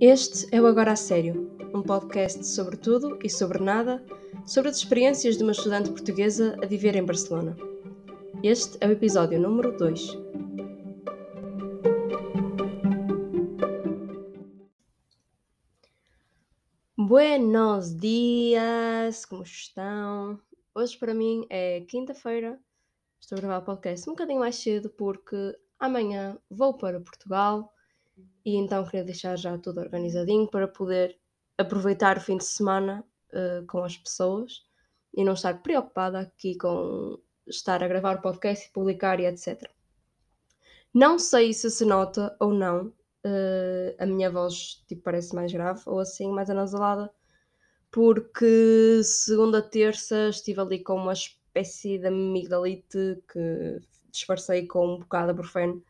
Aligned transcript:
Este 0.00 0.46
é 0.54 0.60
o 0.60 0.66
Agora 0.66 0.92
a 0.92 0.96
Sério, 0.96 1.50
um 1.72 1.82
podcast 1.82 2.46
sobre 2.46 2.76
tudo 2.76 3.18
e 3.24 3.30
sobre 3.30 3.58
nada, 3.62 4.04
sobre 4.44 4.68
as 4.68 4.76
experiências 4.76 5.38
de 5.38 5.42
uma 5.42 5.52
estudante 5.52 5.88
portuguesa 5.88 6.54
a 6.62 6.66
viver 6.66 6.94
em 6.96 7.02
Barcelona. 7.02 7.56
Este 8.42 8.76
é 8.82 8.88
o 8.88 8.90
episódio 8.90 9.40
número 9.40 9.74
2. 9.78 10.18
Buenos 16.98 17.96
dias, 17.96 19.24
como 19.24 19.44
estão? 19.44 20.38
Hoje 20.74 20.98
para 20.98 21.14
mim 21.14 21.46
é 21.48 21.80
quinta-feira, 21.88 22.60
estou 23.18 23.38
a 23.38 23.40
gravar 23.40 23.58
o 23.60 23.64
podcast 23.64 24.06
um 24.10 24.12
bocadinho 24.12 24.40
mais 24.40 24.56
cedo 24.56 24.90
porque 24.90 25.56
amanhã 25.78 26.36
vou 26.50 26.74
para 26.74 27.00
Portugal 27.00 27.72
e 28.46 28.54
então 28.54 28.84
queria 28.84 29.02
deixar 29.02 29.36
já 29.36 29.58
tudo 29.58 29.80
organizadinho 29.80 30.46
para 30.46 30.68
poder 30.68 31.18
aproveitar 31.58 32.16
o 32.16 32.20
fim 32.20 32.36
de 32.36 32.44
semana 32.44 33.04
uh, 33.32 33.66
com 33.66 33.82
as 33.82 33.96
pessoas 33.96 34.64
e 35.12 35.24
não 35.24 35.32
estar 35.32 35.60
preocupada 35.62 36.20
aqui 36.20 36.56
com 36.56 37.18
estar 37.44 37.82
a 37.82 37.88
gravar 37.88 38.18
o 38.18 38.22
podcast 38.22 38.68
e 38.68 38.72
publicar 38.72 39.18
e 39.18 39.26
etc. 39.26 39.68
Não 40.94 41.18
sei 41.18 41.52
se 41.52 41.68
se 41.68 41.84
nota 41.84 42.36
ou 42.38 42.54
não, 42.54 42.86
uh, 42.86 43.96
a 43.98 44.06
minha 44.06 44.30
voz 44.30 44.84
tipo, 44.86 45.02
parece 45.02 45.34
mais 45.34 45.52
grave 45.52 45.82
ou 45.84 45.98
assim, 45.98 46.30
mais 46.30 46.48
anasalada, 46.48 47.12
porque 47.90 49.02
segunda, 49.02 49.60
terça 49.60 50.28
estive 50.28 50.60
ali 50.60 50.84
com 50.84 50.94
uma 50.94 51.14
espécie 51.14 51.98
de 51.98 52.06
amigdalite 52.06 53.20
que 53.28 53.80
disfarcei 54.12 54.68
com 54.68 54.94
um 54.94 54.98
bocado 55.00 55.26
de 55.26 55.32
ibuprofeno 55.32 55.82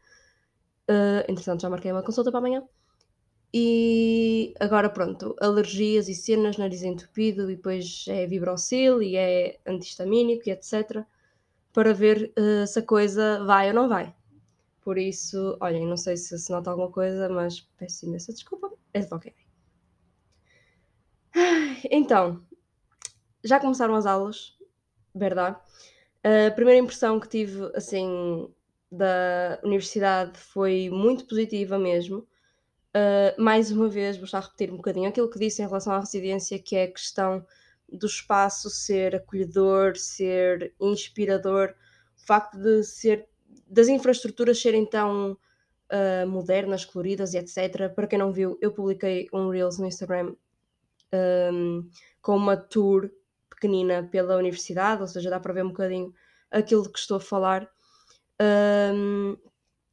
Uh, 0.88 1.24
entretanto, 1.28 1.62
já 1.62 1.70
marquei 1.70 1.90
uma 1.92 2.02
consulta 2.02 2.30
para 2.30 2.38
amanhã. 2.38 2.62
E 3.52 4.54
agora, 4.60 4.90
pronto, 4.90 5.34
alergias 5.40 6.09
e 6.09 6.15
cenas, 6.15 6.56
nariz 6.59 6.82
entupido, 6.82 7.51
e 7.51 7.56
depois 7.56 8.04
é 8.09 8.26
vibrocil 8.26 9.02
e 9.02 9.16
é 9.16 9.59
antihistamínico 9.66 10.48
e 10.48 10.52
etc. 10.52 11.04
Para 11.73 11.92
ver 11.95 12.32
uh, 12.38 12.66
se 12.66 12.79
a 12.79 12.82
coisa 12.82 13.45
vai 13.45 13.68
ou 13.68 13.74
não 13.74 13.88
vai. 13.88 14.14
Por 14.82 14.98
isso, 14.98 15.57
olhem, 15.60 15.87
não 15.87 15.96
sei 15.96 16.16
se 16.16 16.38
se 16.38 16.51
nota 16.52 16.70
alguma 16.70 16.90
coisa, 16.90 17.29
mas 17.29 17.60
peço 17.79 18.07
imensa 18.07 18.32
desculpa. 18.32 18.70
É 18.95 19.01
de. 19.01 19.34
Então, 21.90 22.42
já 23.45 23.60
começaram 23.60 23.95
as 23.95 24.07
aulas, 24.07 24.57
verdade? 25.14 25.57
A 26.24 26.51
primeira 26.51 26.80
impressão 26.80 27.20
que 27.20 27.29
tive, 27.29 27.70
assim, 27.74 28.48
da 28.90 29.59
universidade 29.62 30.38
foi 30.38 30.88
muito 30.90 31.26
positiva 31.26 31.79
mesmo. 31.79 32.26
Uh, 32.96 33.40
mais 33.40 33.70
uma 33.70 33.88
vez, 33.88 34.16
vou 34.16 34.24
estar 34.24 34.38
a 34.38 34.42
repetir 34.42 34.73
um 34.73 34.76
bocadinho 34.76 35.09
aquilo 35.09 35.29
que 35.29 35.38
disse 35.38 35.62
em 35.62 35.66
relação 35.66 35.92
à 35.92 36.01
residência, 36.01 36.59
que 36.59 36.76
é 36.76 36.84
a 36.84 36.92
questão 36.92 37.45
do 37.92 38.07
espaço 38.07 38.70
ser 38.70 39.16
acolhedor, 39.16 39.96
ser 39.96 40.74
inspirador, 40.80 41.74
o 42.16 42.26
facto 42.26 42.59
de 42.59 42.82
ser 42.82 43.29
das 43.68 43.88
infraestruturas 43.88 44.60
serem 44.60 44.87
tão 44.87 45.32
uh, 45.32 46.26
modernas, 46.26 46.84
coloridas 46.84 47.34
e 47.34 47.38
etc. 47.38 47.92
Para 47.95 48.07
quem 48.07 48.18
não 48.18 48.32
viu, 48.32 48.59
eu 48.60 48.73
publiquei 48.73 49.29
um 49.32 49.51
Reels 49.51 49.79
no 49.79 49.87
Instagram 49.87 50.34
um, 51.52 51.88
com 52.20 52.37
uma 52.37 52.57
tour 52.57 53.10
pequenina 53.48 54.02
pela 54.10 54.37
universidade, 54.37 55.02
ou 55.02 55.09
seja, 55.09 55.30
dá 55.30 55.40
para 55.40 55.52
ver 55.52 55.64
um 55.64 55.68
bocadinho 55.68 56.12
aquilo 56.51 56.90
que 56.90 56.98
estou 56.98 57.16
a 57.16 57.20
falar. 57.20 57.68
Um, 58.40 59.37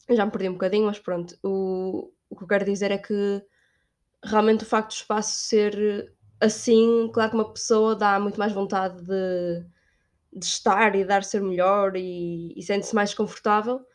já 0.09 0.25
me 0.25 0.31
perdi 0.31 0.49
um 0.49 0.53
bocadinho, 0.53 0.85
mas 0.85 0.99
pronto. 0.99 1.37
O, 1.43 2.11
o 2.29 2.35
que 2.35 2.43
eu 2.43 2.47
quero 2.47 2.65
dizer 2.65 2.91
é 2.91 2.97
que 2.97 3.41
realmente 4.23 4.63
o 4.63 4.67
facto 4.67 4.89
do 4.89 4.95
espaço 4.95 5.35
ser 5.35 6.13
assim, 6.39 7.09
claro 7.13 7.31
que 7.31 7.37
uma 7.37 7.53
pessoa 7.53 7.95
dá 7.95 8.19
muito 8.19 8.37
mais 8.37 8.51
vontade 8.51 9.01
de, 9.01 9.65
de 10.33 10.45
estar 10.45 10.95
e 10.95 11.05
dar 11.05 11.23
ser 11.23 11.41
melhor 11.41 11.95
e, 11.95 12.53
e 12.57 12.61
sente-se 12.61 12.93
mais 12.93 13.13
confortável. 13.13 13.85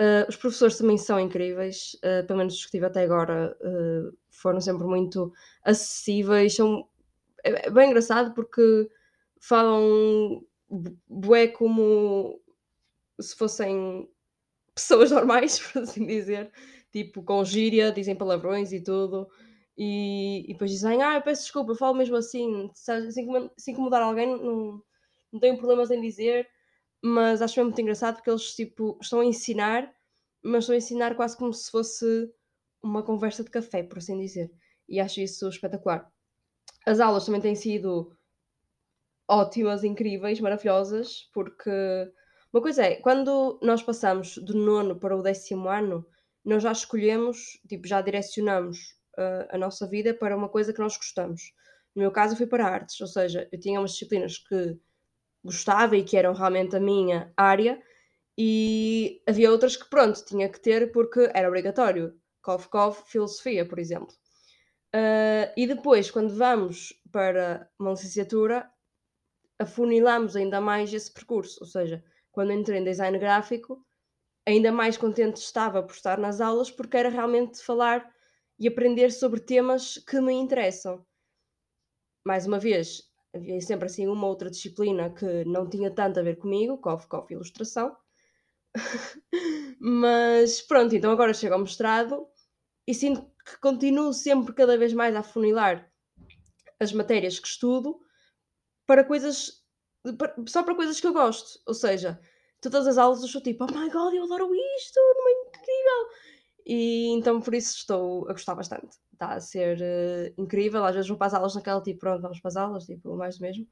Uh, 0.00 0.24
os 0.28 0.36
professores 0.36 0.78
também 0.78 0.96
são 0.96 1.20
incríveis, 1.20 1.94
uh, 1.96 2.26
pelo 2.26 2.38
menos 2.38 2.54
os 2.54 2.64
que 2.64 2.70
tive 2.70 2.86
até 2.86 3.02
agora 3.02 3.54
uh, 3.60 4.16
foram 4.30 4.60
sempre 4.60 4.86
muito 4.86 5.32
acessíveis. 5.62 6.54
São, 6.54 6.88
é, 7.44 7.66
é 7.66 7.70
bem 7.70 7.90
engraçado 7.90 8.32
porque 8.32 8.88
falam 9.38 10.42
bué 11.08 11.48
como 11.48 12.40
se 13.20 13.36
fossem 13.36 14.08
pessoas 14.74 15.10
normais, 15.12 15.58
por 15.58 15.82
assim 15.82 16.06
dizer, 16.06 16.52
tipo 16.92 17.22
com 17.22 17.44
gíria, 17.44 17.92
dizem 17.92 18.16
palavrões 18.16 18.72
e 18.72 18.82
tudo, 18.82 19.28
e, 19.76 20.44
e 20.48 20.52
depois 20.52 20.70
dizem, 20.70 21.02
ah, 21.02 21.16
eu 21.16 21.22
peço 21.22 21.42
desculpa, 21.42 21.72
eu 21.72 21.76
falo 21.76 21.96
mesmo 21.96 22.16
assim, 22.16 22.70
se, 22.74 23.12
se 23.56 23.70
incomodar 23.70 24.02
alguém, 24.02 24.26
não, 24.26 24.82
não 25.32 25.40
tenho 25.40 25.56
problemas 25.56 25.90
em 25.90 26.00
dizer, 26.00 26.48
mas 27.02 27.40
acho 27.40 27.58
mesmo 27.58 27.70
muito 27.70 27.80
engraçado 27.80 28.16
porque 28.16 28.30
eles 28.30 28.54
tipo, 28.54 28.98
estão 29.00 29.20
a 29.20 29.24
ensinar, 29.24 29.90
mas 30.42 30.64
estão 30.64 30.74
a 30.74 30.78
ensinar 30.78 31.14
quase 31.14 31.36
como 31.36 31.52
se 31.52 31.70
fosse 31.70 32.30
uma 32.82 33.02
conversa 33.02 33.44
de 33.44 33.50
café, 33.50 33.82
por 33.82 33.98
assim 33.98 34.18
dizer, 34.18 34.50
e 34.88 35.00
acho 35.00 35.20
isso 35.20 35.48
espetacular. 35.48 36.10
As 36.86 37.00
aulas 37.00 37.26
também 37.26 37.40
têm 37.40 37.54
sido 37.54 38.14
ótimas, 39.28 39.84
incríveis, 39.84 40.40
maravilhosas, 40.40 41.30
porque 41.32 41.70
uma 42.52 42.62
coisa 42.62 42.84
é, 42.84 42.96
quando 42.96 43.58
nós 43.62 43.82
passamos 43.82 44.36
do 44.38 44.54
nono 44.54 44.98
para 44.98 45.16
o 45.16 45.22
décimo 45.22 45.68
ano, 45.68 46.06
nós 46.44 46.62
já 46.62 46.72
escolhemos, 46.72 47.60
tipo, 47.68 47.86
já 47.86 48.00
direcionamos 48.00 48.96
uh, 49.18 49.46
a 49.50 49.58
nossa 49.58 49.86
vida 49.86 50.12
para 50.12 50.36
uma 50.36 50.48
coisa 50.48 50.72
que 50.72 50.80
nós 50.80 50.96
gostamos. 50.96 51.52
No 51.94 52.02
meu 52.02 52.10
caso, 52.10 52.34
eu 52.34 52.38
fui 52.38 52.46
para 52.46 52.66
artes, 52.66 53.00
ou 53.00 53.06
seja, 53.06 53.48
eu 53.52 53.60
tinha 53.60 53.78
umas 53.78 53.92
disciplinas 53.92 54.38
que 54.38 54.78
gostava 55.44 55.96
e 55.96 56.04
que 56.04 56.16
eram 56.16 56.32
realmente 56.32 56.74
a 56.76 56.80
minha 56.80 57.32
área, 57.36 57.80
e 58.36 59.22
havia 59.28 59.50
outras 59.50 59.76
que, 59.76 59.88
pronto, 59.88 60.24
tinha 60.24 60.48
que 60.48 60.60
ter 60.60 60.90
porque 60.92 61.30
era 61.34 61.48
obrigatório. 61.48 62.18
Kov 62.42 62.94
filosofia, 63.06 63.66
por 63.68 63.78
exemplo. 63.78 64.14
Uh, 64.94 65.52
e 65.56 65.66
depois, 65.66 66.10
quando 66.10 66.34
vamos 66.34 66.92
para 67.12 67.68
uma 67.78 67.90
licenciatura, 67.90 68.68
afunilamos 69.58 70.34
ainda 70.36 70.60
mais 70.60 70.92
esse 70.92 71.12
percurso, 71.12 71.58
ou 71.60 71.66
seja, 71.66 72.02
quando 72.32 72.52
entrei 72.52 72.80
em 72.80 72.84
design 72.84 73.18
gráfico, 73.18 73.84
ainda 74.46 74.72
mais 74.72 74.96
contente 74.96 75.36
estava 75.36 75.82
por 75.82 75.94
estar 75.94 76.18
nas 76.18 76.40
aulas, 76.40 76.70
porque 76.70 76.96
era 76.96 77.08
realmente 77.08 77.62
falar 77.62 78.10
e 78.58 78.68
aprender 78.68 79.10
sobre 79.10 79.40
temas 79.40 79.98
que 79.98 80.20
me 80.20 80.32
interessam. 80.32 81.04
Mais 82.24 82.46
uma 82.46 82.58
vez, 82.58 83.02
havia 83.34 83.60
sempre 83.60 83.86
assim 83.86 84.06
uma 84.06 84.26
outra 84.26 84.50
disciplina 84.50 85.10
que 85.10 85.44
não 85.44 85.68
tinha 85.68 85.90
tanto 85.90 86.20
a 86.20 86.22
ver 86.22 86.36
comigo, 86.36 86.78
cof, 86.78 87.06
cof, 87.06 87.32
ilustração. 87.32 87.96
Mas 89.80 90.60
pronto, 90.60 90.94
então 90.94 91.10
agora 91.10 91.34
chego 91.34 91.54
ao 91.54 91.60
mestrado 91.60 92.26
e 92.86 92.94
sinto 92.94 93.22
que 93.44 93.58
continuo 93.60 94.12
sempre 94.12 94.54
cada 94.54 94.76
vez 94.76 94.92
mais 94.92 95.16
a 95.16 95.22
funilar 95.22 95.90
as 96.78 96.92
matérias 96.92 97.38
que 97.38 97.46
estudo 97.46 98.00
para 98.86 99.04
coisas 99.04 99.59
só 100.46 100.62
para 100.62 100.74
coisas 100.74 101.00
que 101.00 101.06
eu 101.06 101.12
gosto. 101.12 101.60
Ou 101.66 101.74
seja, 101.74 102.18
todas 102.60 102.86
as 102.86 102.98
aulas 102.98 103.22
eu 103.22 103.28
sou 103.28 103.40
tipo, 103.40 103.64
oh 103.64 103.66
my 103.66 103.90
god, 103.90 104.14
eu 104.14 104.24
adoro 104.24 104.50
isto, 104.54 104.98
não 105.16 105.28
é 105.28 105.32
incrível. 105.48 106.08
E 106.66 107.08
então 107.08 107.40
por 107.40 107.54
isso 107.54 107.76
estou 107.76 108.28
a 108.28 108.32
gostar 108.32 108.54
bastante. 108.54 108.96
Está 109.12 109.34
a 109.34 109.40
ser 109.40 109.78
uh, 109.78 110.40
incrível. 110.40 110.84
Às 110.84 110.94
vezes 110.94 111.08
vou 111.08 111.18
para 111.18 111.28
as 111.28 111.34
aulas 111.34 111.54
naquela 111.54 111.82
tipo, 111.82 112.00
pronto, 112.00 112.22
vamos 112.22 112.40
para 112.40 112.48
as 112.48 112.56
aulas, 112.56 112.86
tipo, 112.86 113.16
mais 113.16 113.38
do 113.38 113.42
mesmo. 113.42 113.66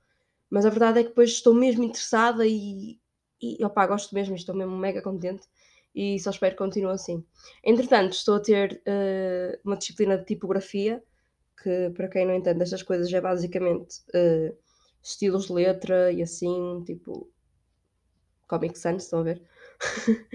Mas 0.51 0.65
a 0.65 0.71
verdade 0.71 1.01
é 1.01 1.03
que 1.03 1.11
depois 1.11 1.31
estou 1.31 1.55
mesmo 1.55 1.85
interessada 1.85 2.47
e, 2.47 2.99
e 3.41 3.65
opá, 3.65 3.87
gosto 3.87 4.15
mesmo, 4.15 4.35
estou 4.35 4.55
mesmo 4.55 4.77
mega 4.77 5.03
contente 5.03 5.47
e 5.95 6.19
só 6.21 6.31
espero 6.31 6.55
que 6.55 6.59
continue 6.59 6.93
assim. 6.93 7.25
Entretanto, 7.65 8.13
estou 8.13 8.37
a 8.37 8.41
ter 8.41 8.83
uh, 8.87 9.59
uma 9.65 9.77
disciplina 9.77 10.17
de 10.17 10.25
tipografia, 10.25 11.03
que 11.63 11.91
para 11.91 12.09
quem 12.09 12.27
não 12.27 12.35
entende 12.35 12.63
estas 12.63 12.83
coisas 12.83 13.13
é 13.13 13.21
basicamente 13.21 14.01
uh, 14.15 14.57
estilos 15.09 15.47
de 15.47 15.53
letra 15.53 16.13
e 16.13 16.23
assim, 16.23 16.83
tipo 16.85 17.31
Comic 18.47 18.79
Sans, 18.79 19.03
estão 19.03 19.21
a 19.21 19.23
ver? 19.23 19.43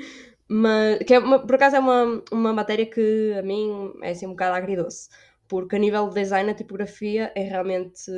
Mas, 0.47 0.99
que 0.99 1.13
é 1.13 1.19
uma, 1.19 1.39
por 1.39 1.55
acaso 1.55 1.77
é 1.77 1.79
uma, 1.79 2.23
uma 2.31 2.53
matéria 2.53 2.85
que 2.85 3.33
a 3.33 3.41
mim 3.41 3.93
é 4.01 4.11
assim 4.11 4.27
um 4.27 4.31
bocado 4.31 4.55
agridoce, 4.55 5.09
porque 5.47 5.75
a 5.75 5.79
nível 5.79 6.09
de 6.09 6.15
design 6.15 6.51
a 6.51 6.53
tipografia 6.53 7.31
é 7.35 7.43
realmente 7.43 8.11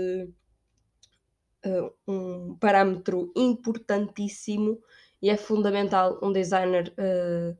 uh, 1.65 1.93
um 2.07 2.57
parâmetro 2.59 3.31
importantíssimo 3.35 4.81
e 5.21 5.29
é 5.29 5.37
fundamental 5.37 6.19
um 6.21 6.31
designer 6.31 6.93
uh, 6.97 7.57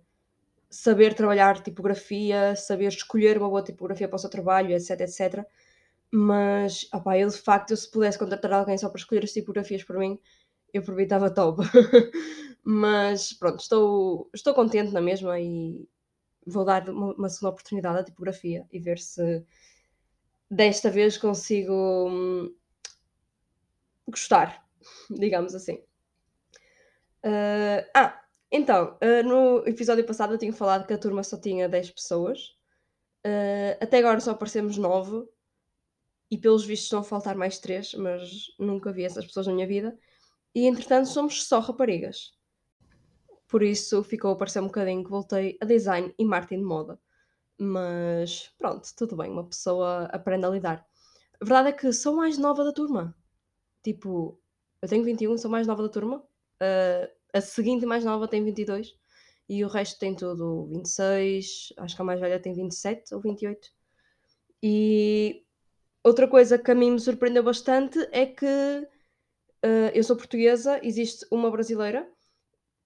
saber 0.69 1.13
trabalhar 1.13 1.61
tipografia, 1.61 2.55
saber 2.55 2.87
escolher 2.87 3.37
uma 3.37 3.49
boa 3.49 3.63
tipografia 3.63 4.07
para 4.07 4.17
o 4.17 4.19
seu 4.19 4.29
trabalho, 4.29 4.71
etc, 4.71 5.01
etc. 5.01 5.45
Mas, 6.17 6.87
opá, 6.93 7.17
eu 7.17 7.27
de 7.27 7.37
facto, 7.37 7.71
eu, 7.71 7.77
se 7.77 7.91
pudesse 7.91 8.17
contratar 8.17 8.53
alguém 8.53 8.77
só 8.77 8.87
para 8.87 8.99
escolher 8.99 9.25
as 9.25 9.33
tipografias 9.33 9.83
para 9.83 9.99
mim, 9.99 10.17
eu 10.73 10.81
por 10.81 10.95
mim 10.95 11.03
estava 11.03 11.29
top. 11.29 11.61
Mas 12.63 13.33
pronto, 13.33 13.59
estou, 13.59 14.29
estou 14.33 14.53
contente 14.53 14.93
na 14.93 15.01
mesma 15.01 15.37
e 15.41 15.85
vou 16.47 16.63
dar 16.63 16.87
uma, 16.89 17.13
uma 17.15 17.27
segunda 17.27 17.49
oportunidade 17.51 17.99
à 17.99 18.03
tipografia 18.05 18.65
e 18.71 18.79
ver 18.79 18.97
se 18.97 19.45
desta 20.49 20.89
vez 20.89 21.17
consigo 21.17 21.73
hum, 22.09 22.55
gostar, 24.07 24.65
digamos 25.11 25.53
assim. 25.53 25.83
Uh, 27.25 27.83
ah, 27.93 28.21
então, 28.49 28.97
uh, 29.03 29.27
no 29.27 29.67
episódio 29.67 30.05
passado 30.05 30.33
eu 30.33 30.37
tinha 30.37 30.53
falado 30.53 30.87
que 30.87 30.93
a 30.93 30.97
turma 30.97 31.23
só 31.23 31.37
tinha 31.37 31.67
10 31.67 31.91
pessoas. 31.91 32.55
Uh, 33.25 33.75
até 33.81 33.97
agora 33.97 34.21
só 34.21 34.31
aparecemos 34.31 34.77
9. 34.77 35.34
E 36.29 36.37
pelos 36.37 36.65
vistos 36.65 36.89
vão 36.89 37.03
faltar 37.03 37.35
mais 37.35 37.59
3, 37.59 37.93
mas 37.95 38.47
nunca 38.59 38.91
vi 38.91 39.03
essas 39.03 39.25
pessoas 39.25 39.47
na 39.47 39.53
minha 39.53 39.67
vida. 39.67 39.97
E 40.53 40.65
entretanto 40.65 41.07
somos 41.07 41.43
só 41.43 41.59
raparigas. 41.59 42.33
Por 43.47 43.61
isso 43.61 44.03
ficou 44.03 44.31
a 44.31 44.35
parecer 44.35 44.59
um 44.59 44.67
bocadinho 44.67 45.03
que 45.03 45.09
voltei 45.09 45.57
a 45.61 45.65
design 45.65 46.13
e 46.17 46.25
marketing 46.25 46.61
de 46.61 46.65
moda. 46.65 46.99
Mas 47.57 48.51
pronto, 48.57 48.87
tudo 48.97 49.15
bem, 49.15 49.31
uma 49.31 49.47
pessoa 49.47 50.05
aprende 50.05 50.45
a 50.45 50.49
lidar. 50.49 50.85
A 51.39 51.45
verdade 51.45 51.69
é 51.69 51.71
que 51.71 51.91
sou 51.93 52.15
mais 52.15 52.37
nova 52.37 52.63
da 52.63 52.73
turma. 52.73 53.15
Tipo, 53.83 54.39
eu 54.81 54.89
tenho 54.89 55.03
21, 55.03 55.37
sou 55.37 55.51
mais 55.51 55.67
nova 55.67 55.83
da 55.83 55.89
turma. 55.89 56.17
Uh, 56.17 57.09
a 57.33 57.41
seguinte 57.41 57.85
mais 57.85 58.03
nova 58.03 58.27
tem 58.27 58.43
22 58.43 58.95
e 59.47 59.63
o 59.63 59.67
resto 59.67 59.99
tem 59.99 60.15
tudo 60.15 60.65
26, 60.67 61.73
acho 61.77 61.95
que 61.95 62.01
a 62.01 62.05
mais 62.05 62.19
velha 62.19 62.39
tem 62.39 62.53
27 62.53 63.13
ou 63.13 63.21
28. 63.21 63.69
E 64.63 65.44
outra 66.05 66.27
coisa 66.27 66.57
que 66.59 66.71
a 66.71 66.75
mim 66.75 66.91
me 66.91 66.99
surpreendeu 66.99 67.43
bastante 67.43 67.97
é 68.11 68.27
que 68.27 68.45
uh, 68.45 69.89
eu 69.93 70.03
sou 70.03 70.15
portuguesa, 70.15 70.79
existe 70.83 71.25
uma 71.31 71.49
brasileira 71.49 72.07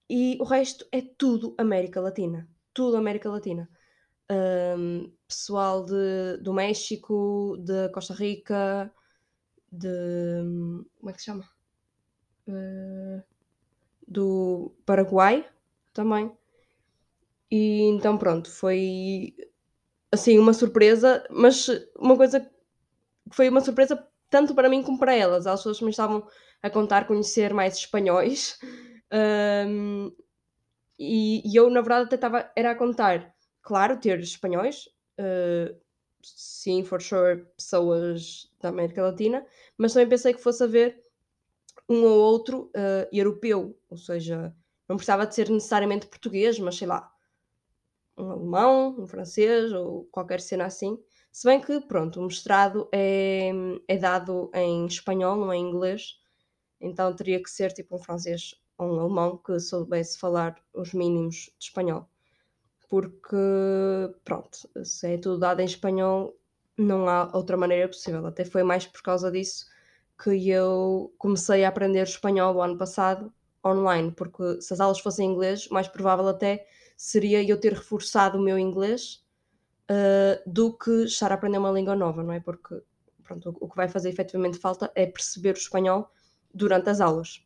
e 0.08 0.38
o 0.40 0.44
resto 0.44 0.86
é 0.90 1.02
tudo 1.02 1.54
América 1.58 2.00
Latina. 2.00 2.48
Tudo 2.72 2.96
América 2.96 3.30
Latina. 3.30 3.68
Um, 4.30 5.12
pessoal 5.28 5.84
de, 5.84 6.38
do 6.42 6.52
México, 6.54 7.56
de 7.58 7.88
Costa 7.90 8.14
Rica, 8.14 8.92
de. 9.70 9.88
Como 10.98 11.10
é 11.10 11.12
que 11.12 11.18
se 11.18 11.26
chama? 11.26 11.48
Uh, 12.48 13.22
do 14.06 14.74
Paraguai 14.86 15.48
também. 15.92 16.32
E 17.50 17.82
então 17.82 18.16
pronto, 18.16 18.50
foi 18.50 19.34
assim 20.12 20.38
uma 20.38 20.52
surpresa, 20.52 21.24
mas 21.30 21.68
uma 21.96 22.16
coisa 22.16 22.48
foi 23.30 23.48
uma 23.48 23.60
surpresa 23.60 24.06
tanto 24.28 24.54
para 24.54 24.68
mim 24.68 24.82
como 24.82 24.98
para 24.98 25.14
elas. 25.14 25.46
As 25.46 25.60
pessoas 25.60 25.80
me 25.80 25.90
estavam 25.90 26.26
a 26.62 26.70
contar 26.70 27.06
conhecer 27.06 27.52
mais 27.52 27.76
espanhóis. 27.76 28.58
Um, 29.12 30.12
e, 30.98 31.42
e, 31.50 31.56
eu, 31.56 31.70
na 31.70 31.80
verdade, 31.80 32.04
até 32.04 32.16
estava 32.16 32.50
era 32.54 32.72
a 32.72 32.74
contar, 32.74 33.34
claro, 33.62 33.98
ter 33.98 34.20
espanhóis, 34.20 34.86
uh, 35.18 35.74
sim, 36.22 36.84
for 36.84 37.00
sure, 37.00 37.46
pessoas 37.56 38.52
da 38.60 38.68
América 38.68 39.02
Latina, 39.02 39.44
mas 39.78 39.94
também 39.94 40.08
pensei 40.08 40.34
que 40.34 40.42
fosse 40.42 40.62
haver 40.62 41.02
um 41.88 42.04
ou 42.04 42.18
outro 42.18 42.70
uh, 42.76 43.08
europeu, 43.10 43.76
ou 43.88 43.96
seja, 43.96 44.54
não 44.86 44.96
precisava 44.96 45.26
de 45.26 45.34
ser 45.34 45.48
necessariamente 45.48 46.06
português, 46.06 46.58
mas 46.58 46.76
sei 46.76 46.86
lá, 46.86 47.10
um 48.16 48.30
alemão, 48.30 48.96
um 48.98 49.06
francês 49.06 49.72
ou 49.72 50.04
qualquer 50.12 50.40
cena 50.40 50.66
assim. 50.66 50.98
Se 51.32 51.46
bem 51.46 51.60
que, 51.60 51.80
pronto, 51.80 52.20
o 52.20 52.24
mestrado 52.24 52.88
é, 52.92 53.50
é 53.86 53.96
dado 53.96 54.50
em 54.54 54.86
espanhol, 54.86 55.36
não 55.36 55.52
é 55.52 55.56
em 55.56 55.68
inglês, 55.68 56.18
então 56.80 57.14
teria 57.14 57.42
que 57.42 57.50
ser 57.50 57.72
tipo 57.72 57.96
um 57.96 57.98
francês 57.98 58.54
ou 58.76 58.88
um 58.96 59.00
alemão 59.00 59.36
que 59.38 59.58
soubesse 59.60 60.18
falar 60.18 60.56
os 60.74 60.92
mínimos 60.92 61.50
de 61.58 61.66
espanhol. 61.66 62.08
Porque, 62.88 63.36
pronto, 64.24 64.68
se 64.84 65.14
é 65.14 65.18
tudo 65.18 65.38
dado 65.38 65.60
em 65.60 65.64
espanhol, 65.64 66.36
não 66.76 67.08
há 67.08 67.30
outra 67.34 67.56
maneira 67.56 67.88
possível. 67.88 68.26
Até 68.26 68.44
foi 68.44 68.62
mais 68.64 68.86
por 68.86 69.02
causa 69.02 69.30
disso 69.30 69.66
que 70.22 70.50
eu 70.50 71.14
comecei 71.18 71.64
a 71.64 71.68
aprender 71.68 72.02
espanhol 72.02 72.56
o 72.56 72.62
ano 72.62 72.76
passado 72.76 73.32
online, 73.64 74.12
porque 74.12 74.60
se 74.60 74.72
as 74.72 74.80
aulas 74.80 75.00
fossem 75.00 75.28
em 75.28 75.32
inglês, 75.32 75.68
mais 75.68 75.88
provável 75.88 76.28
até 76.28 76.66
seria 76.96 77.42
eu 77.42 77.58
ter 77.60 77.72
reforçado 77.72 78.38
o 78.38 78.42
meu 78.42 78.58
inglês 78.58 79.24
uh, 79.90 80.50
do 80.50 80.72
que 80.76 81.04
estar 81.04 81.32
a 81.32 81.34
aprender 81.34 81.58
uma 81.58 81.72
língua 81.72 81.96
nova, 81.96 82.22
não 82.22 82.32
é? 82.32 82.40
Porque 82.40 82.80
pronto, 83.24 83.56
o 83.60 83.68
que 83.68 83.76
vai 83.76 83.88
fazer 83.88 84.08
efetivamente 84.08 84.58
falta 84.58 84.90
é 84.94 85.06
perceber 85.06 85.54
o 85.54 85.58
espanhol 85.58 86.10
durante 86.54 86.88
as 86.88 87.00
aulas. 87.00 87.44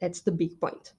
That's 0.00 0.20
the 0.20 0.30
big 0.30 0.56
point. 0.56 0.94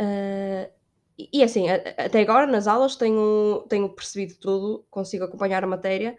Uh, 0.00 0.70
e, 1.18 1.28
e 1.32 1.42
assim, 1.42 1.68
até 1.68 2.20
agora 2.20 2.46
nas 2.46 2.66
aulas 2.66 2.96
tenho, 2.96 3.66
tenho 3.68 3.88
percebido 3.88 4.34
tudo, 4.36 4.86
consigo 4.90 5.24
acompanhar 5.24 5.64
a 5.64 5.66
matéria, 5.66 6.16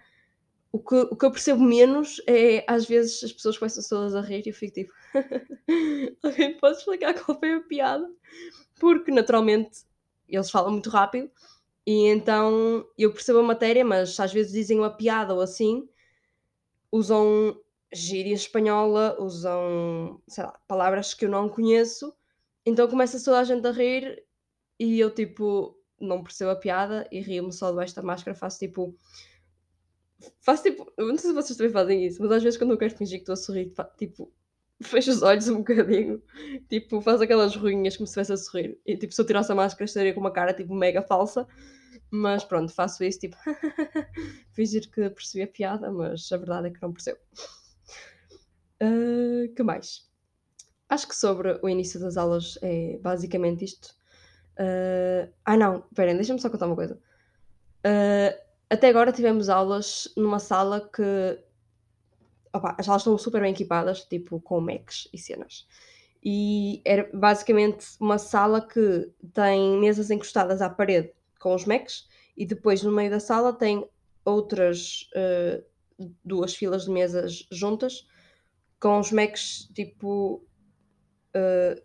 o 0.71 0.77
que, 0.77 0.95
o 0.95 1.15
que 1.15 1.25
eu 1.25 1.31
percebo 1.31 1.63
menos 1.63 2.21
é 2.27 2.63
às 2.67 2.85
vezes 2.85 3.23
as 3.23 3.33
pessoas 3.33 3.57
começam 3.57 3.83
todas 3.89 4.13
a 4.13 4.21
rir 4.21 4.45
e 4.45 4.50
eu 4.50 4.53
fico 4.53 4.73
tipo, 4.73 4.94
alguém 6.21 6.57
pode 6.57 6.77
explicar 6.77 7.13
qual 7.15 7.39
foi 7.39 7.53
a 7.53 7.62
piada? 7.62 8.07
Porque 8.79 9.12
naturalmente 9.12 9.79
eles 10.27 10.51
falam 10.51 10.71
muito 10.71 10.91
rápido 10.91 11.31
e 11.85 12.07
então 12.07 12.85
eu 12.97 13.11
percebo 13.13 13.39
a 13.39 13.43
matéria, 13.43 13.83
mas 13.83 14.19
às 14.19 14.33
vezes 14.33 14.51
dizem 14.51 14.79
uma 14.79 14.89
piada 14.95 15.33
ou 15.33 15.41
assim, 15.41 15.87
usam 16.91 17.59
gíria 17.93 18.33
espanhola, 18.33 19.17
usam 19.19 20.21
lá, 20.37 20.59
palavras 20.67 21.13
que 21.13 21.25
eu 21.25 21.29
não 21.29 21.49
conheço, 21.49 22.13
então 22.65 22.87
começa 22.87 23.23
toda 23.23 23.39
a 23.39 23.43
gente 23.43 23.65
a 23.67 23.71
rir 23.71 24.23
e 24.79 24.99
eu 24.99 25.13
tipo 25.13 25.77
não 25.99 26.23
percebo 26.23 26.51
a 26.51 26.55
piada 26.55 27.07
e 27.11 27.19
rio-me 27.19 27.51
só 27.51 27.69
debaixo 27.71 27.95
da 27.95 28.01
máscara, 28.01 28.35
faço 28.35 28.59
tipo 28.59 28.95
Faço 30.41 30.63
tipo. 30.63 30.91
Não 30.97 31.17
sei 31.17 31.29
se 31.29 31.33
vocês 31.33 31.57
também 31.57 31.71
fazem 31.71 32.05
isso, 32.05 32.21
mas 32.21 32.31
às 32.31 32.43
vezes 32.43 32.57
quando 32.57 32.71
eu 32.71 32.77
quero 32.77 32.95
fingir 32.95 33.19
que 33.19 33.23
estou 33.23 33.33
a 33.33 33.37
sorrir, 33.37 33.73
tipo, 33.97 34.31
fecho 34.83 35.11
os 35.11 35.21
olhos 35.21 35.47
um 35.49 35.57
bocadinho, 35.57 36.21
tipo, 36.69 37.01
faço 37.01 37.23
aquelas 37.23 37.55
ruinhas 37.55 37.97
como 37.97 38.07
se 38.07 38.11
estivesse 38.11 38.33
a 38.33 38.37
sorrir. 38.37 38.79
E 38.85 38.97
tipo, 38.97 39.13
se 39.13 39.21
eu 39.21 39.25
tirasse 39.25 39.51
a 39.51 39.55
máscara, 39.55 39.85
estaria 39.85 40.13
com 40.13 40.19
uma 40.19 40.31
cara 40.31 40.53
tipo 40.53 40.73
mega 40.73 41.01
falsa. 41.01 41.47
Mas 42.11 42.43
pronto, 42.43 42.73
faço 42.73 43.03
isso, 43.03 43.19
tipo, 43.19 43.37
fingir 44.53 44.89
que 44.89 45.09
percebi 45.09 45.43
a 45.43 45.47
piada, 45.47 45.91
mas 45.91 46.31
a 46.31 46.37
verdade 46.37 46.67
é 46.67 46.71
que 46.71 46.81
não 46.81 46.91
percebo. 46.91 47.19
Uh, 48.81 49.53
que 49.53 49.61
mais? 49.61 50.09
Acho 50.87 51.07
que 51.07 51.15
sobre 51.15 51.59
o 51.61 51.69
início 51.69 51.99
das 51.99 52.17
aulas 52.17 52.57
é 52.63 52.97
basicamente 52.97 53.65
isto. 53.65 53.93
Uh, 54.59 55.31
ah, 55.45 55.55
não, 55.55 55.85
esperem, 55.89 56.15
deixa-me 56.15 56.39
só 56.39 56.49
contar 56.49 56.65
uma 56.65 56.75
coisa. 56.75 57.00
Uh, 57.86 58.36
até 58.69 58.89
agora 58.89 59.12
tivemos 59.12 59.50
aulas 59.50 60.12
numa 60.17 60.39
sala 60.39 60.89
que. 60.93 61.39
Opa, 62.53 62.75
as 62.77 62.86
salas 62.86 63.01
estão 63.01 63.18
super 63.18 63.41
bem 63.41 63.51
equipadas, 63.51 64.03
tipo 64.03 64.39
com 64.41 64.60
Macs 64.60 65.08
e 65.13 65.18
cenas. 65.18 65.68
E 66.24 66.82
era 66.84 67.10
basicamente 67.13 67.86
uma 68.00 68.18
sala 68.18 68.65
que 68.65 69.12
tem 69.34 69.79
mesas 69.79 70.10
encostadas 70.10 70.62
à 70.62 70.70
parede 70.70 71.13
com 71.39 71.56
os 71.56 71.65
Macs 71.65 72.08
e 72.36 72.46
depois 72.46 72.84
no 72.84 72.91
meio 72.91 73.10
da 73.10 73.20
sala 73.20 73.53
tem 73.53 73.88
outras 74.25 75.10
uh, 75.15 75.63
duas 76.24 76.56
filas 76.56 76.86
de 76.86 76.91
mesas 76.91 77.48
juntas 77.51 78.06
com 78.79 79.00
os 79.00 79.12
Macs 79.12 79.70
tipo 79.74 80.44
uh, 81.36 81.82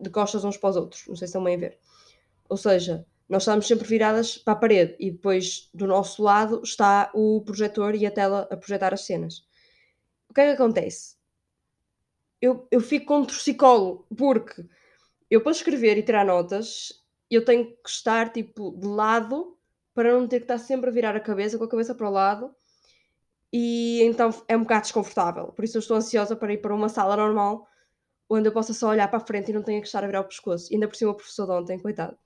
de 0.00 0.10
costas 0.10 0.44
uns 0.44 0.56
para 0.56 0.70
os 0.70 0.76
outros. 0.76 1.04
Não 1.08 1.16
sei 1.16 1.26
se 1.26 1.30
estão 1.30 1.44
bem 1.44 1.56
a 1.56 1.58
ver. 1.58 1.78
Ou 2.48 2.56
seja, 2.56 3.06
nós 3.28 3.42
estamos 3.42 3.66
sempre 3.66 3.86
viradas 3.86 4.38
para 4.38 4.54
a 4.54 4.56
parede 4.56 4.96
e 4.98 5.10
depois 5.10 5.68
do 5.74 5.86
nosso 5.86 6.22
lado 6.22 6.62
está 6.62 7.10
o 7.14 7.42
projetor 7.42 7.94
e 7.94 8.06
a 8.06 8.10
tela 8.10 8.48
a 8.50 8.56
projetar 8.56 8.94
as 8.94 9.04
cenas. 9.04 9.47
O 10.28 10.34
que 10.34 10.40
é 10.40 10.46
que 10.46 10.62
acontece? 10.62 11.16
Eu, 12.40 12.66
eu 12.70 12.80
fico 12.80 13.14
um 13.16 13.24
torcicolo 13.24 14.06
porque 14.16 14.64
eu 15.30 15.40
para 15.40 15.52
escrever 15.52 15.98
e 15.98 16.02
tirar 16.02 16.24
notas 16.24 17.04
eu 17.30 17.44
tenho 17.44 17.66
que 17.66 17.88
estar 17.88 18.32
tipo 18.32 18.70
de 18.78 18.86
lado 18.86 19.58
para 19.92 20.12
não 20.12 20.26
ter 20.28 20.38
que 20.38 20.44
estar 20.44 20.58
sempre 20.58 20.88
a 20.88 20.92
virar 20.92 21.16
a 21.16 21.20
cabeça 21.20 21.58
com 21.58 21.64
a 21.64 21.68
cabeça 21.68 21.94
para 21.94 22.08
o 22.08 22.12
lado 22.12 22.54
e 23.52 24.02
então 24.02 24.30
é 24.46 24.56
um 24.56 24.62
bocado 24.62 24.82
desconfortável. 24.82 25.46
Por 25.48 25.64
isso 25.64 25.76
eu 25.76 25.80
estou 25.80 25.96
ansiosa 25.96 26.36
para 26.36 26.52
ir 26.52 26.58
para 26.58 26.74
uma 26.74 26.88
sala 26.88 27.16
normal 27.16 27.66
onde 28.30 28.48
eu 28.48 28.52
possa 28.52 28.74
só 28.74 28.88
olhar 28.88 29.08
para 29.08 29.18
a 29.18 29.26
frente 29.26 29.50
e 29.50 29.54
não 29.54 29.62
tenha 29.62 29.80
que 29.80 29.86
estar 29.86 30.04
a 30.04 30.06
virar 30.06 30.20
o 30.20 30.24
pescoço. 30.24 30.70
E 30.70 30.74
ainda 30.74 30.86
por 30.86 30.96
cima 30.96 31.12
o 31.12 31.14
professor 31.14 31.46
de 31.46 31.52
ontem, 31.52 31.78
coitado 31.78 32.16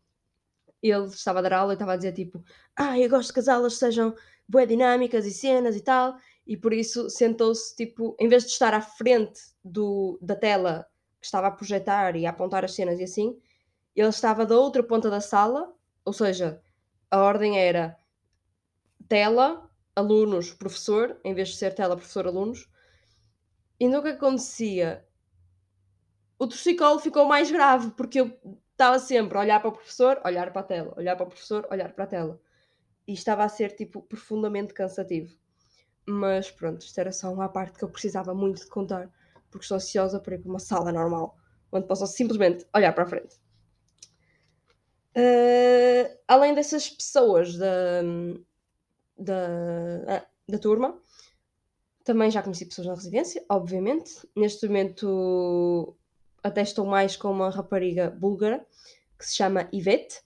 ele 0.82 1.06
estava 1.06 1.38
a 1.38 1.42
dar 1.42 1.52
aula 1.52 1.72
e 1.72 1.74
estava 1.74 1.92
a 1.92 1.96
dizer 1.96 2.12
tipo, 2.12 2.42
ah, 2.76 2.98
eu 2.98 3.08
gosto 3.08 3.32
que 3.32 3.38
as 3.38 3.48
aulas 3.48 3.78
sejam 3.78 4.14
bué 4.48 4.66
dinâmicas 4.66 5.26
e 5.26 5.32
cenas 5.32 5.76
e 5.76 5.80
tal, 5.80 6.16
e 6.46 6.56
por 6.56 6.72
isso 6.72 7.08
sentou-se 7.08 7.74
tipo, 7.76 8.16
em 8.18 8.28
vez 8.28 8.44
de 8.44 8.50
estar 8.50 8.74
à 8.74 8.80
frente 8.80 9.40
do, 9.64 10.18
da 10.20 10.34
tela 10.34 10.86
que 11.20 11.26
estava 11.26 11.46
a 11.46 11.50
projetar 11.50 12.16
e 12.16 12.26
a 12.26 12.30
apontar 12.30 12.64
as 12.64 12.74
cenas 12.74 12.98
e 12.98 13.04
assim, 13.04 13.40
ele 13.94 14.08
estava 14.08 14.44
da 14.44 14.56
outra 14.56 14.82
ponta 14.82 15.08
da 15.08 15.20
sala, 15.20 15.72
ou 16.04 16.12
seja, 16.12 16.60
a 17.10 17.18
ordem 17.20 17.58
era 17.58 17.96
tela, 19.08 19.70
alunos, 19.94 20.52
professor, 20.52 21.20
em 21.22 21.34
vez 21.34 21.50
de 21.50 21.56
ser 21.56 21.74
tela, 21.74 21.96
professor, 21.96 22.26
alunos. 22.26 22.68
E 23.78 23.86
no 23.86 24.02
que 24.02 24.08
acontecia? 24.08 25.06
O 26.38 26.46
torcicolo 26.46 26.98
ficou 26.98 27.26
mais 27.26 27.50
grave, 27.50 27.90
porque 27.92 28.20
eu 28.20 28.36
estava 28.72 28.98
sempre 28.98 29.36
a 29.36 29.42
olhar 29.42 29.60
para 29.60 29.68
o 29.68 29.72
professor, 29.72 30.20
olhar 30.24 30.50
para 30.50 30.62
a 30.62 30.64
tela, 30.64 30.94
olhar 30.96 31.14
para 31.14 31.24
o 31.24 31.28
professor, 31.28 31.68
olhar 31.70 31.92
para 31.92 32.04
a 32.04 32.06
tela. 32.06 32.40
E 33.06 33.12
estava 33.12 33.44
a 33.44 33.48
ser, 33.48 33.72
tipo, 33.74 34.02
profundamente 34.02 34.74
cansativo. 34.74 35.34
Mas 36.06 36.50
pronto, 36.50 36.82
isto 36.82 36.98
era 36.98 37.12
só 37.12 37.32
uma 37.32 37.48
parte 37.48 37.78
que 37.78 37.84
eu 37.84 37.88
precisava 37.88 38.34
muito 38.34 38.62
de 38.62 38.68
contar, 38.68 39.10
porque 39.50 39.64
estou 39.64 39.76
ansiosa 39.76 40.20
para 40.20 40.34
ir 40.34 40.38
para 40.38 40.50
uma 40.50 40.58
sala 40.58 40.92
normal, 40.92 41.36
onde 41.70 41.86
posso 41.86 42.06
simplesmente 42.06 42.66
olhar 42.74 42.92
para 42.92 43.04
a 43.04 43.06
frente. 43.06 43.36
Uh, 45.16 46.18
além 46.26 46.54
dessas 46.54 46.88
pessoas 46.88 47.56
da, 47.56 48.02
da, 49.18 50.26
da 50.48 50.58
turma, 50.58 50.98
também 52.04 52.30
já 52.30 52.42
conheci 52.42 52.66
pessoas 52.66 52.88
na 52.88 52.94
residência, 52.94 53.44
obviamente. 53.48 54.26
Neste 54.34 54.66
momento 54.66 55.96
até 56.42 56.62
estou 56.62 56.84
mais 56.84 57.16
com 57.16 57.30
uma 57.30 57.50
rapariga 57.50 58.10
búlgara 58.10 58.66
que 59.18 59.26
se 59.26 59.36
chama 59.36 59.68
Ivete, 59.72 60.20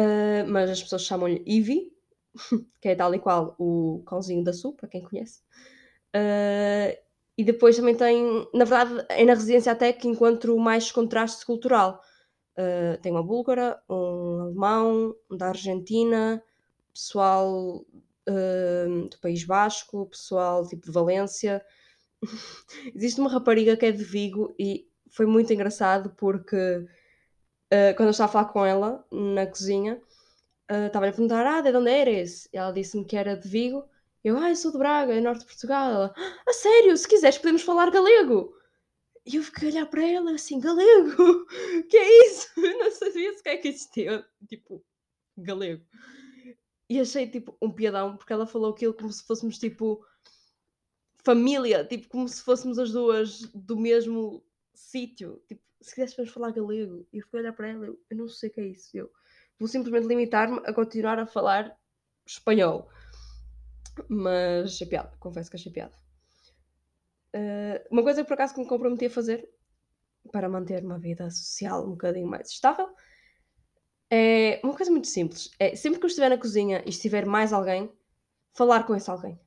uh, 0.00 0.48
mas 0.48 0.70
as 0.70 0.82
pessoas 0.82 1.02
chamam-lhe 1.02 1.42
Ivy, 1.46 1.92
que 2.80 2.88
é 2.88 2.94
tal 2.94 3.14
e 3.14 3.18
qual 3.18 3.54
o 3.58 4.02
cãozinho 4.06 4.44
da 4.44 4.52
Su, 4.52 4.72
para 4.72 4.88
quem 4.88 5.02
conhece. 5.02 5.42
Uh, 6.14 6.96
e 7.36 7.44
depois 7.44 7.76
também 7.76 7.94
tem, 7.94 8.46
na 8.52 8.64
verdade, 8.64 9.06
é 9.08 9.24
na 9.24 9.34
residência 9.34 9.72
até 9.72 9.92
que 9.92 10.06
encontro 10.06 10.58
mais 10.58 10.92
contraste 10.92 11.46
cultural. 11.46 12.02
Uh, 12.52 13.00
tem 13.00 13.10
uma 13.10 13.22
búlgara, 13.22 13.80
um 13.88 14.40
alemão, 14.40 15.16
um 15.30 15.36
da 15.36 15.48
Argentina, 15.48 16.42
pessoal 16.92 17.84
uh, 18.28 19.08
do 19.08 19.18
País 19.20 19.44
Basco, 19.44 20.06
pessoal 20.06 20.68
tipo 20.68 20.84
de 20.84 20.92
Valência. 20.92 21.64
Existe 22.94 23.20
uma 23.20 23.30
rapariga 23.30 23.76
que 23.76 23.86
é 23.86 23.92
de 23.92 24.04
Vigo 24.04 24.54
e 24.58 24.86
foi 25.08 25.24
muito 25.24 25.52
engraçado 25.52 26.10
porque 26.18 26.86
uh, 27.72 27.96
quando 27.96 28.08
eu 28.08 28.10
estava 28.10 28.30
a 28.30 28.32
falar 28.32 28.44
com 28.46 28.64
ela 28.64 29.04
na 29.10 29.46
cozinha, 29.46 30.00
uh, 30.70 30.86
estava-lhe 30.86 31.10
a 31.10 31.14
perguntar: 31.14 31.46
Ah, 31.46 31.60
de 31.60 31.76
onde 31.76 31.90
eres? 31.90 32.48
E 32.52 32.58
ela 32.58 32.72
disse-me 32.72 33.04
que 33.04 33.16
era 33.16 33.36
de 33.36 33.48
Vigo. 33.48 33.84
Eu, 34.22 34.36
ah, 34.36 34.50
eu 34.50 34.56
sou 34.56 34.70
de 34.70 34.78
Braga, 34.78 35.14
é 35.14 35.20
norte 35.20 35.40
de 35.40 35.46
Portugal. 35.46 35.90
Ela, 35.90 36.14
a 36.46 36.52
sério, 36.52 36.96
se 36.96 37.08
quiseres 37.08 37.38
podemos 37.38 37.62
falar 37.62 37.90
galego. 37.90 38.54
E 39.24 39.36
eu 39.36 39.42
fiquei 39.42 39.68
a 39.68 39.72
olhar 39.72 39.86
para 39.86 40.06
ela 40.06 40.32
assim, 40.32 40.60
galego? 40.60 41.46
que 41.88 41.96
é 41.96 42.26
isso? 42.26 42.48
Eu 42.56 42.78
não 42.78 42.90
sabia 42.90 43.32
se 43.34 43.42
que 43.42 43.48
é 43.48 43.56
que 43.56 43.68
existia. 43.68 44.26
Tipo, 44.48 44.84
galego. 45.36 45.84
E 46.88 47.00
achei 47.00 47.28
tipo 47.28 47.56
um 47.62 47.70
piadão, 47.70 48.16
porque 48.16 48.32
ela 48.32 48.46
falou 48.46 48.72
aquilo 48.72 48.94
como 48.94 49.12
se 49.12 49.22
fôssemos 49.22 49.58
tipo 49.58 50.04
família, 51.22 51.84
tipo 51.84 52.08
como 52.08 52.28
se 52.28 52.42
fôssemos 52.42 52.78
as 52.78 52.90
duas 52.90 53.42
do 53.54 53.76
mesmo 53.76 54.42
sítio. 54.74 55.40
Tipo, 55.46 55.62
se 55.80 55.90
quiseres 55.90 56.14
podemos 56.14 56.34
falar 56.34 56.52
galego. 56.52 57.06
E 57.12 57.18
eu 57.18 57.24
a 57.32 57.36
olhar 57.36 57.52
para 57.52 57.68
ela, 57.68 57.86
eu, 57.86 58.00
eu 58.10 58.16
não 58.16 58.28
sei 58.28 58.50
o 58.50 58.52
que 58.52 58.60
é 58.60 58.66
isso. 58.66 58.96
Eu 58.96 59.10
vou 59.58 59.68
simplesmente 59.68 60.06
limitar-me 60.06 60.60
a 60.64 60.72
continuar 60.72 61.18
a 61.18 61.26
falar 61.26 61.76
espanhol. 62.26 62.88
Mas 64.08 64.74
achei 64.74 64.86
piada, 64.86 65.16
confesso 65.18 65.50
que 65.50 65.56
achei 65.56 65.72
piada. 65.72 65.94
Uh, 67.34 67.78
uma 67.90 68.02
coisa 68.02 68.24
por 68.24 68.34
acaso 68.34 68.54
que 68.54 68.60
me 68.60 68.66
comprometi 68.66 69.06
a 69.06 69.10
fazer 69.10 69.48
para 70.32 70.48
manter 70.48 70.84
uma 70.84 70.98
vida 70.98 71.30
social 71.30 71.86
um 71.86 71.90
bocadinho 71.90 72.26
mais 72.26 72.50
estável 72.50 72.88
é 74.10 74.60
uma 74.64 74.74
coisa 74.74 74.90
muito 74.90 75.06
simples. 75.06 75.50
É 75.58 75.76
sempre 75.76 76.00
que 76.00 76.04
eu 76.04 76.08
estiver 76.08 76.28
na 76.28 76.38
cozinha 76.38 76.82
e 76.84 76.90
estiver 76.90 77.24
mais 77.24 77.52
alguém, 77.52 77.92
falar 78.52 78.84
com 78.84 78.94
esse 78.94 79.08
alguém. 79.08 79.38